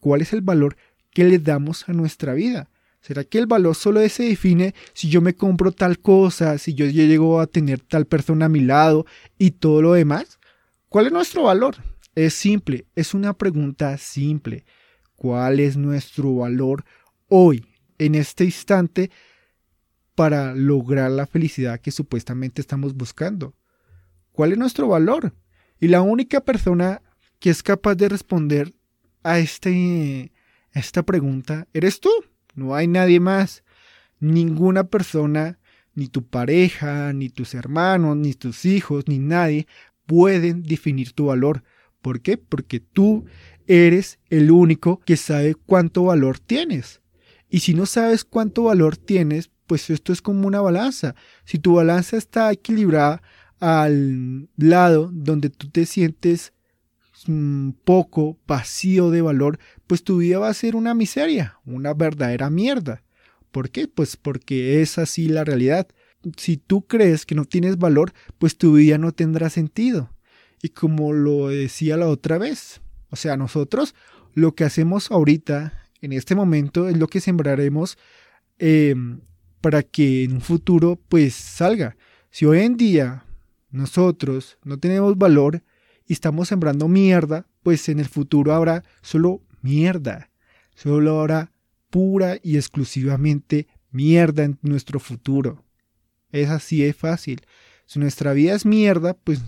¿Cuál 0.00 0.22
es 0.22 0.32
el 0.32 0.40
valor 0.40 0.76
que 1.10 1.24
le 1.24 1.38
damos 1.38 1.88
a 1.88 1.92
nuestra 1.92 2.34
vida? 2.34 2.68
¿Será 3.06 3.22
que 3.22 3.38
el 3.38 3.46
valor 3.46 3.76
solo 3.76 4.00
se 4.08 4.24
define 4.24 4.74
si 4.92 5.08
yo 5.08 5.20
me 5.20 5.36
compro 5.36 5.70
tal 5.70 6.00
cosa, 6.00 6.58
si 6.58 6.74
yo 6.74 6.86
llego 6.86 7.38
a 7.38 7.46
tener 7.46 7.78
tal 7.78 8.04
persona 8.04 8.46
a 8.46 8.48
mi 8.48 8.58
lado 8.58 9.06
y 9.38 9.52
todo 9.52 9.80
lo 9.80 9.92
demás? 9.92 10.40
¿Cuál 10.88 11.06
es 11.06 11.12
nuestro 11.12 11.44
valor? 11.44 11.76
Es 12.16 12.34
simple, 12.34 12.88
es 12.96 13.14
una 13.14 13.32
pregunta 13.32 13.96
simple. 13.96 14.64
¿Cuál 15.14 15.60
es 15.60 15.76
nuestro 15.76 16.34
valor 16.34 16.84
hoy, 17.28 17.64
en 17.98 18.16
este 18.16 18.44
instante, 18.44 19.12
para 20.16 20.52
lograr 20.56 21.12
la 21.12 21.28
felicidad 21.28 21.78
que 21.80 21.92
supuestamente 21.92 22.60
estamos 22.60 22.96
buscando? 22.96 23.54
¿Cuál 24.32 24.50
es 24.50 24.58
nuestro 24.58 24.88
valor? 24.88 25.32
Y 25.78 25.86
la 25.86 26.02
única 26.02 26.40
persona 26.40 27.02
que 27.38 27.50
es 27.50 27.62
capaz 27.62 27.94
de 27.94 28.08
responder 28.08 28.74
a, 29.22 29.38
este, 29.38 30.32
a 30.74 30.80
esta 30.80 31.04
pregunta 31.04 31.68
eres 31.72 32.00
tú 32.00 32.10
no 32.56 32.74
hay 32.74 32.88
nadie 32.88 33.20
más, 33.20 33.62
ninguna 34.18 34.84
persona, 34.84 35.58
ni 35.94 36.08
tu 36.08 36.26
pareja, 36.26 37.12
ni 37.12 37.28
tus 37.28 37.54
hermanos, 37.54 38.16
ni 38.16 38.34
tus 38.34 38.64
hijos, 38.64 39.04
ni 39.06 39.18
nadie 39.18 39.66
pueden 40.06 40.62
definir 40.62 41.12
tu 41.12 41.26
valor. 41.26 41.62
¿Por 42.02 42.20
qué? 42.20 42.36
Porque 42.36 42.80
tú 42.80 43.24
eres 43.66 44.18
el 44.30 44.50
único 44.50 45.00
que 45.00 45.16
sabe 45.16 45.54
cuánto 45.54 46.04
valor 46.04 46.38
tienes. 46.38 47.00
Y 47.48 47.60
si 47.60 47.74
no 47.74 47.86
sabes 47.86 48.24
cuánto 48.24 48.64
valor 48.64 48.96
tienes, 48.96 49.50
pues 49.66 49.90
esto 49.90 50.12
es 50.12 50.22
como 50.22 50.46
una 50.46 50.60
balanza. 50.60 51.14
Si 51.44 51.58
tu 51.58 51.74
balanza 51.74 52.16
está 52.16 52.52
equilibrada 52.52 53.22
al 53.58 54.48
lado 54.56 55.10
donde 55.12 55.50
tú 55.50 55.70
te 55.70 55.86
sientes 55.86 56.52
poco 57.84 58.38
vacío 58.46 59.10
de 59.10 59.22
valor, 59.22 59.58
pues 59.86 60.04
tu 60.04 60.18
vida 60.18 60.38
va 60.38 60.48
a 60.48 60.54
ser 60.54 60.76
una 60.76 60.94
miseria, 60.94 61.58
una 61.64 61.94
verdadera 61.94 62.50
mierda. 62.50 63.02
¿Por 63.50 63.70
qué? 63.70 63.88
Pues 63.88 64.16
porque 64.16 64.82
es 64.82 64.98
así 64.98 65.28
la 65.28 65.44
realidad. 65.44 65.88
Si 66.36 66.56
tú 66.56 66.86
crees 66.86 67.24
que 67.24 67.34
no 67.34 67.44
tienes 67.44 67.78
valor, 67.78 68.12
pues 68.38 68.58
tu 68.58 68.74
vida 68.74 68.98
no 68.98 69.12
tendrá 69.12 69.50
sentido. 69.50 70.10
Y 70.62 70.70
como 70.70 71.12
lo 71.12 71.48
decía 71.48 71.96
la 71.96 72.08
otra 72.08 72.38
vez, 72.38 72.80
o 73.10 73.16
sea, 73.16 73.36
nosotros 73.36 73.94
lo 74.34 74.54
que 74.54 74.64
hacemos 74.64 75.10
ahorita, 75.10 75.72
en 76.02 76.12
este 76.12 76.34
momento, 76.34 76.88
es 76.88 76.98
lo 76.98 77.06
que 77.06 77.20
sembraremos 77.20 77.96
em, 78.58 79.20
para 79.60 79.82
que 79.82 80.24
en 80.24 80.34
un 80.34 80.40
futuro 80.40 81.00
pues 81.08 81.34
salga. 81.34 81.96
Si 82.30 82.44
hoy 82.44 82.60
en 82.60 82.76
día 82.76 83.24
nosotros 83.70 84.58
no 84.64 84.78
tenemos 84.78 85.16
valor, 85.16 85.62
y 86.06 86.12
estamos 86.12 86.48
sembrando 86.48 86.88
mierda, 86.88 87.46
pues 87.62 87.88
en 87.88 87.98
el 87.98 88.08
futuro 88.08 88.54
habrá 88.54 88.84
solo 89.02 89.42
mierda. 89.62 90.30
Solo 90.74 91.20
habrá 91.20 91.52
pura 91.90 92.38
y 92.42 92.56
exclusivamente 92.56 93.66
mierda 93.90 94.44
en 94.44 94.58
nuestro 94.62 95.00
futuro. 95.00 95.64
Es 96.30 96.50
así 96.50 96.82
de 96.82 96.92
fácil. 96.92 97.42
Si 97.86 97.98
nuestra 97.98 98.32
vida 98.32 98.54
es 98.54 98.66
mierda, 98.66 99.14
pues 99.14 99.40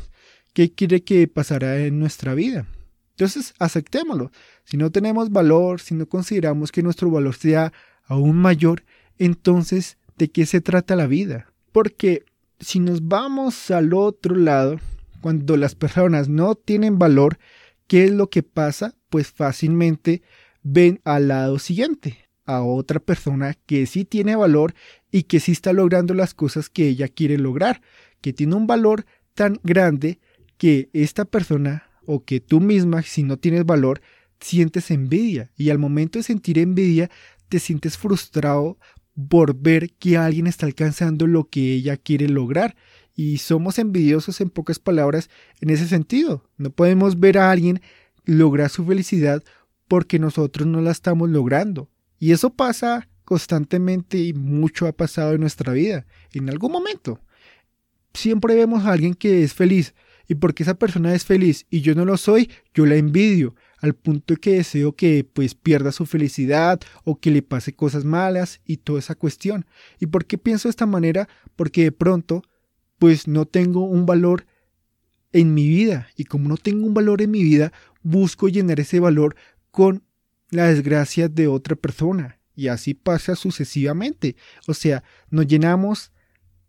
¿qué 0.53 0.73
quiere 0.73 1.03
que 1.03 1.29
pasará 1.29 1.79
en 1.79 1.99
nuestra 1.99 2.35
vida? 2.35 2.67
Entonces, 3.11 3.53
aceptémoslo. 3.59 4.31
Si 4.65 4.77
no 4.77 4.91
tenemos 4.91 5.31
valor, 5.31 5.81
si 5.81 5.95
no 5.95 6.07
consideramos 6.07 6.71
que 6.71 6.83
nuestro 6.83 7.11
valor 7.11 7.35
sea 7.35 7.73
aún 8.07 8.37
mayor, 8.37 8.85
entonces, 9.19 9.99
¿de 10.17 10.31
qué 10.31 10.47
se 10.47 10.61
trata 10.61 10.97
la 10.97 11.07
vida? 11.07 11.53
Porque 11.73 12.25
si 12.61 12.79
nos 12.81 13.07
vamos 13.07 13.71
al 13.71 13.93
otro 13.93 14.37
lado, 14.37 14.79
cuando 15.21 15.57
las 15.57 15.75
personas 15.75 16.29
no 16.29 16.55
tienen 16.55 16.99
valor, 16.99 17.39
¿qué 17.87 18.05
es 18.05 18.13
lo 18.13 18.31
que 18.31 18.43
pasa? 18.43 18.95
Pues 19.09 19.31
fácilmente 19.31 20.23
ven 20.63 21.01
al 21.05 21.29
lado 21.29 21.59
siguiente, 21.59 22.29
a 22.45 22.63
otra 22.63 23.01
persona 23.01 23.55
que 23.67 23.87
sí 23.87 24.05
tiene 24.05 24.37
valor 24.37 24.75
y 25.11 25.25
que 25.25 25.41
sí 25.41 25.53
está 25.53 25.73
logrando 25.73 26.15
las 26.15 26.35
cosas 26.35 26.69
que 26.69 26.89
ella 26.89 27.09
quiere 27.09 27.39
lograr, 27.39 27.81
que 28.21 28.33
tiene 28.33 28.55
un 28.55 28.67
valor 28.67 29.07
tan 29.35 29.59
grande 29.63 30.21
que 30.57 30.91
esta 30.93 31.25
persona 31.25 31.85
o 32.05 32.25
que 32.25 32.41
tú 32.41 32.61
misma, 32.61 33.03
si 33.03 33.23
no 33.23 33.39
tienes 33.39 33.65
valor, 33.65 34.01
sientes 34.41 34.91
envidia 34.91 35.51
y 35.57 35.71
al 35.71 35.79
momento 35.79 36.19
de 36.19 36.23
sentir 36.23 36.59
envidia 36.59 37.11
te 37.49 37.59
sientes 37.59 37.97
frustrado 37.97 38.79
por 39.29 39.57
ver 39.57 39.91
que 39.95 40.17
alguien 40.17 40.47
está 40.47 40.67
alcanzando 40.67 41.27
lo 41.27 41.49
que 41.49 41.75
ella 41.75 41.97
quiere 41.97 42.29
lograr 42.29 42.77
y 43.19 43.39
somos 43.39 43.81
envidiosos 43.81 44.41
en 44.41 44.49
pocas 44.49 44.79
palabras 44.79 45.29
en 45.61 45.71
ese 45.71 45.89
sentido. 45.89 46.49
No 46.57 46.71
podemos 46.71 47.19
ver 47.19 47.37
a 47.37 47.51
alguien 47.51 47.83
lograr 48.25 48.71
su 48.71 48.85
felicidad 48.85 49.43
porque 49.89 50.21
nosotros 50.21 50.69
no 50.69 50.81
la 50.83 50.93
estamos 50.93 51.29
logrando. 51.29 51.91
Y 52.21 52.31
eso 52.31 52.51
pasa 52.51 53.09
constantemente 53.25 54.19
y 54.19 54.35
mucho 54.35 54.87
ha 54.87 54.93
pasado 54.93 55.33
en 55.33 55.41
nuestra 55.41 55.73
vida, 55.73 56.07
en 56.33 56.49
algún 56.49 56.71
momento. 56.71 57.21
Siempre 58.15 58.55
vemos 58.55 58.85
a 58.85 58.93
alguien 58.93 59.15
que 59.15 59.43
es 59.43 59.53
feliz 59.53 59.97
y 60.29 60.37
porque 60.37 60.63
esa 60.63 60.75
persona 60.75 61.13
es 61.13 61.25
feliz 61.25 61.67
y 61.71 61.81
yo 61.81 61.97
no 61.97 62.05
lo 62.05 62.19
soy, 62.19 62.49
yo 62.73 62.87
la 62.87 62.95
envidio 62.95 63.57
al 63.79 63.97
punto 63.97 64.37
que 64.37 64.59
deseo 64.59 64.95
que 64.95 65.25
pues 65.25 65.57
pierda 65.57 65.91
su 65.91 66.07
felicidad 66.07 66.81
o 67.03 67.19
que 67.19 67.33
le 67.33 67.43
pase 67.43 67.75
cosas 67.75 68.05
malas 68.05 68.61
y 68.65 68.77
toda 68.77 69.01
esa 69.01 69.17
cuestión. 69.17 69.67
¿Y 69.99 70.07
por 70.07 70.25
qué 70.25 70.39
pienso 70.39 70.69
de 70.69 70.71
esta 70.71 70.87
manera? 70.87 71.29
Porque 71.57 71.83
de 71.83 71.91
pronto 71.91 72.45
pues 72.99 73.29
no 73.29 73.47
tengo 73.47 73.85
un 73.85 74.07
valor 74.07 74.47
en 75.33 75.55
mi 75.55 75.69
vida 75.69 76.09
y 76.17 76.25
como 76.25 76.49
no 76.49 76.57
tengo 76.57 76.87
un 76.87 76.95
valor 76.95 77.23
en 77.23 77.31
mi 77.31 77.43
vida, 77.43 77.73
busco 78.03 78.49
llenar 78.49 78.81
ese 78.81 79.01
valor 79.01 79.37
con 79.71 80.03
la 80.51 80.69
desgracia 80.69 81.29
de 81.29 81.47
otra 81.47 81.77
persona 81.77 82.39
y 82.59 82.69
así 82.69 82.95
pasa 82.95 83.37
sucesivamente. 83.37 84.35
O 84.67 84.75
sea, 84.75 85.05
nos 85.31 85.47
llenamos 85.47 86.11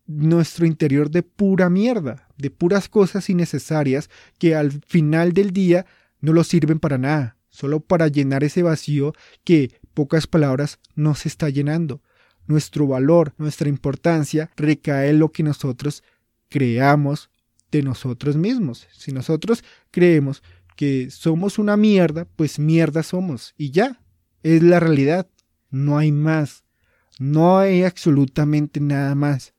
nuestro 0.05 0.65
interior 0.65 1.09
de 1.09 1.23
pura 1.23 1.69
mierda, 1.69 2.27
de 2.37 2.51
puras 2.51 2.89
cosas 2.89 3.29
innecesarias 3.29 4.09
que 4.37 4.55
al 4.55 4.71
final 4.71 5.33
del 5.33 5.51
día 5.51 5.85
no 6.19 6.33
lo 6.33 6.43
sirven 6.43 6.79
para 6.79 6.97
nada, 6.97 7.37
solo 7.49 7.79
para 7.79 8.07
llenar 8.07 8.43
ese 8.43 8.61
vacío 8.61 9.13
que, 9.43 9.79
pocas 9.93 10.27
palabras, 10.27 10.79
no 10.95 11.15
se 11.15 11.27
está 11.27 11.49
llenando. 11.49 12.01
Nuestro 12.45 12.87
valor, 12.87 13.33
nuestra 13.37 13.69
importancia 13.69 14.51
recae 14.57 15.09
en 15.09 15.19
lo 15.19 15.31
que 15.31 15.43
nosotros 15.43 16.03
creamos 16.49 17.29
de 17.71 17.83
nosotros 17.83 18.35
mismos. 18.35 18.87
Si 18.91 19.11
nosotros 19.11 19.63
creemos 19.91 20.43
que 20.75 21.09
somos 21.11 21.59
una 21.59 21.77
mierda, 21.77 22.25
pues 22.35 22.59
mierda 22.59 23.03
somos 23.03 23.53
y 23.57 23.71
ya, 23.71 24.01
es 24.43 24.63
la 24.63 24.79
realidad, 24.79 25.27
no 25.69 25.97
hay 25.97 26.11
más, 26.11 26.63
no 27.19 27.59
hay 27.59 27.83
absolutamente 27.83 28.79
nada 28.79 29.13
más. 29.15 29.53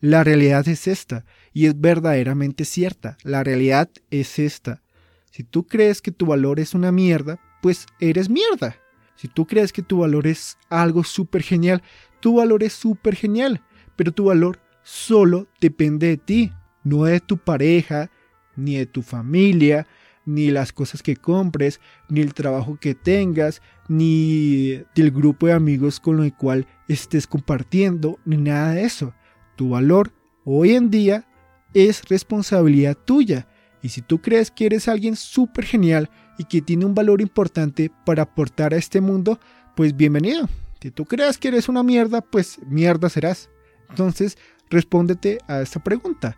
La 0.00 0.22
realidad 0.22 0.68
es 0.68 0.86
esta 0.86 1.24
y 1.52 1.66
es 1.66 1.80
verdaderamente 1.80 2.64
cierta, 2.64 3.16
la 3.22 3.42
realidad 3.42 3.88
es 4.10 4.38
esta. 4.38 4.82
Si 5.30 5.44
tú 5.44 5.66
crees 5.66 6.02
que 6.02 6.12
tu 6.12 6.26
valor 6.26 6.60
es 6.60 6.74
una 6.74 6.92
mierda, 6.92 7.40
pues 7.62 7.86
eres 8.00 8.28
mierda. 8.28 8.76
Si 9.16 9.28
tú 9.28 9.46
crees 9.46 9.72
que 9.72 9.82
tu 9.82 9.98
valor 9.98 10.26
es 10.26 10.58
algo 10.68 11.04
súper 11.04 11.42
genial, 11.42 11.82
tu 12.20 12.36
valor 12.36 12.62
es 12.62 12.72
súper 12.72 13.14
genial, 13.14 13.62
pero 13.96 14.12
tu 14.12 14.24
valor 14.24 14.60
solo 14.84 15.48
depende 15.60 16.06
de 16.06 16.16
ti, 16.16 16.52
no 16.84 17.04
de 17.04 17.18
tu 17.18 17.38
pareja, 17.38 18.10
ni 18.54 18.76
de 18.76 18.86
tu 18.86 19.02
familia, 19.02 19.88
ni 20.26 20.50
las 20.50 20.72
cosas 20.72 21.02
que 21.02 21.16
compres, 21.16 21.80
ni 22.08 22.20
el 22.20 22.32
trabajo 22.32 22.78
que 22.80 22.94
tengas, 22.94 23.60
ni 23.88 24.82
del 24.94 25.10
grupo 25.10 25.46
de 25.46 25.54
amigos 25.54 25.98
con 25.98 26.22
el 26.22 26.34
cual 26.34 26.66
estés 26.86 27.26
compartiendo, 27.26 28.20
ni 28.24 28.36
nada 28.36 28.74
de 28.74 28.84
eso. 28.84 29.12
Tu 29.56 29.70
valor 29.70 30.12
hoy 30.44 30.74
en 30.74 30.90
día 30.90 31.26
es 31.74 32.04
responsabilidad 32.08 32.96
tuya 32.96 33.48
y 33.82 33.90
si 33.90 34.00
tú 34.00 34.22
crees 34.22 34.50
que 34.50 34.66
eres 34.66 34.88
alguien 34.88 35.16
súper 35.16 35.66
genial 35.66 36.08
y 36.38 36.44
que 36.44 36.62
tiene 36.62 36.86
un 36.86 36.94
valor 36.94 37.20
importante 37.20 37.90
para 38.06 38.22
aportar 38.22 38.72
a 38.72 38.78
este 38.78 39.00
mundo, 39.00 39.38
pues 39.76 39.94
bienvenido. 39.94 40.48
Si 40.80 40.90
tú 40.90 41.04
crees 41.04 41.36
que 41.36 41.48
eres 41.48 41.68
una 41.68 41.82
mierda, 41.82 42.20
pues 42.20 42.58
mierda 42.66 43.08
serás. 43.08 43.50
Entonces, 43.90 44.38
respóndete 44.74 45.38
a 45.48 45.60
esta 45.60 45.82
pregunta. 45.82 46.36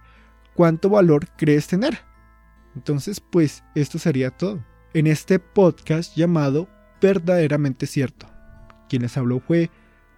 ¿Cuánto 0.54 0.88
valor 0.88 1.26
crees 1.36 1.66
tener? 1.66 1.98
Entonces, 2.74 3.20
pues 3.20 3.64
esto 3.74 3.98
sería 3.98 4.30
todo. 4.30 4.64
En 4.94 5.06
este 5.06 5.38
podcast 5.38 6.14
llamado 6.16 6.68
Verdaderamente 7.00 7.86
Cierto. 7.86 8.26
Quien 8.88 9.02
les 9.02 9.16
habló 9.16 9.40
fue 9.40 9.70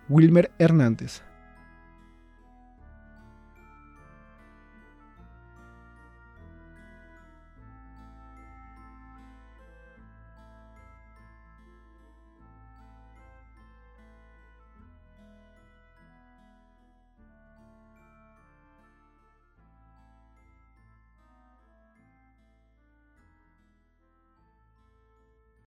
Wilmer 0.08 0.52
Hernández. 0.58 1.22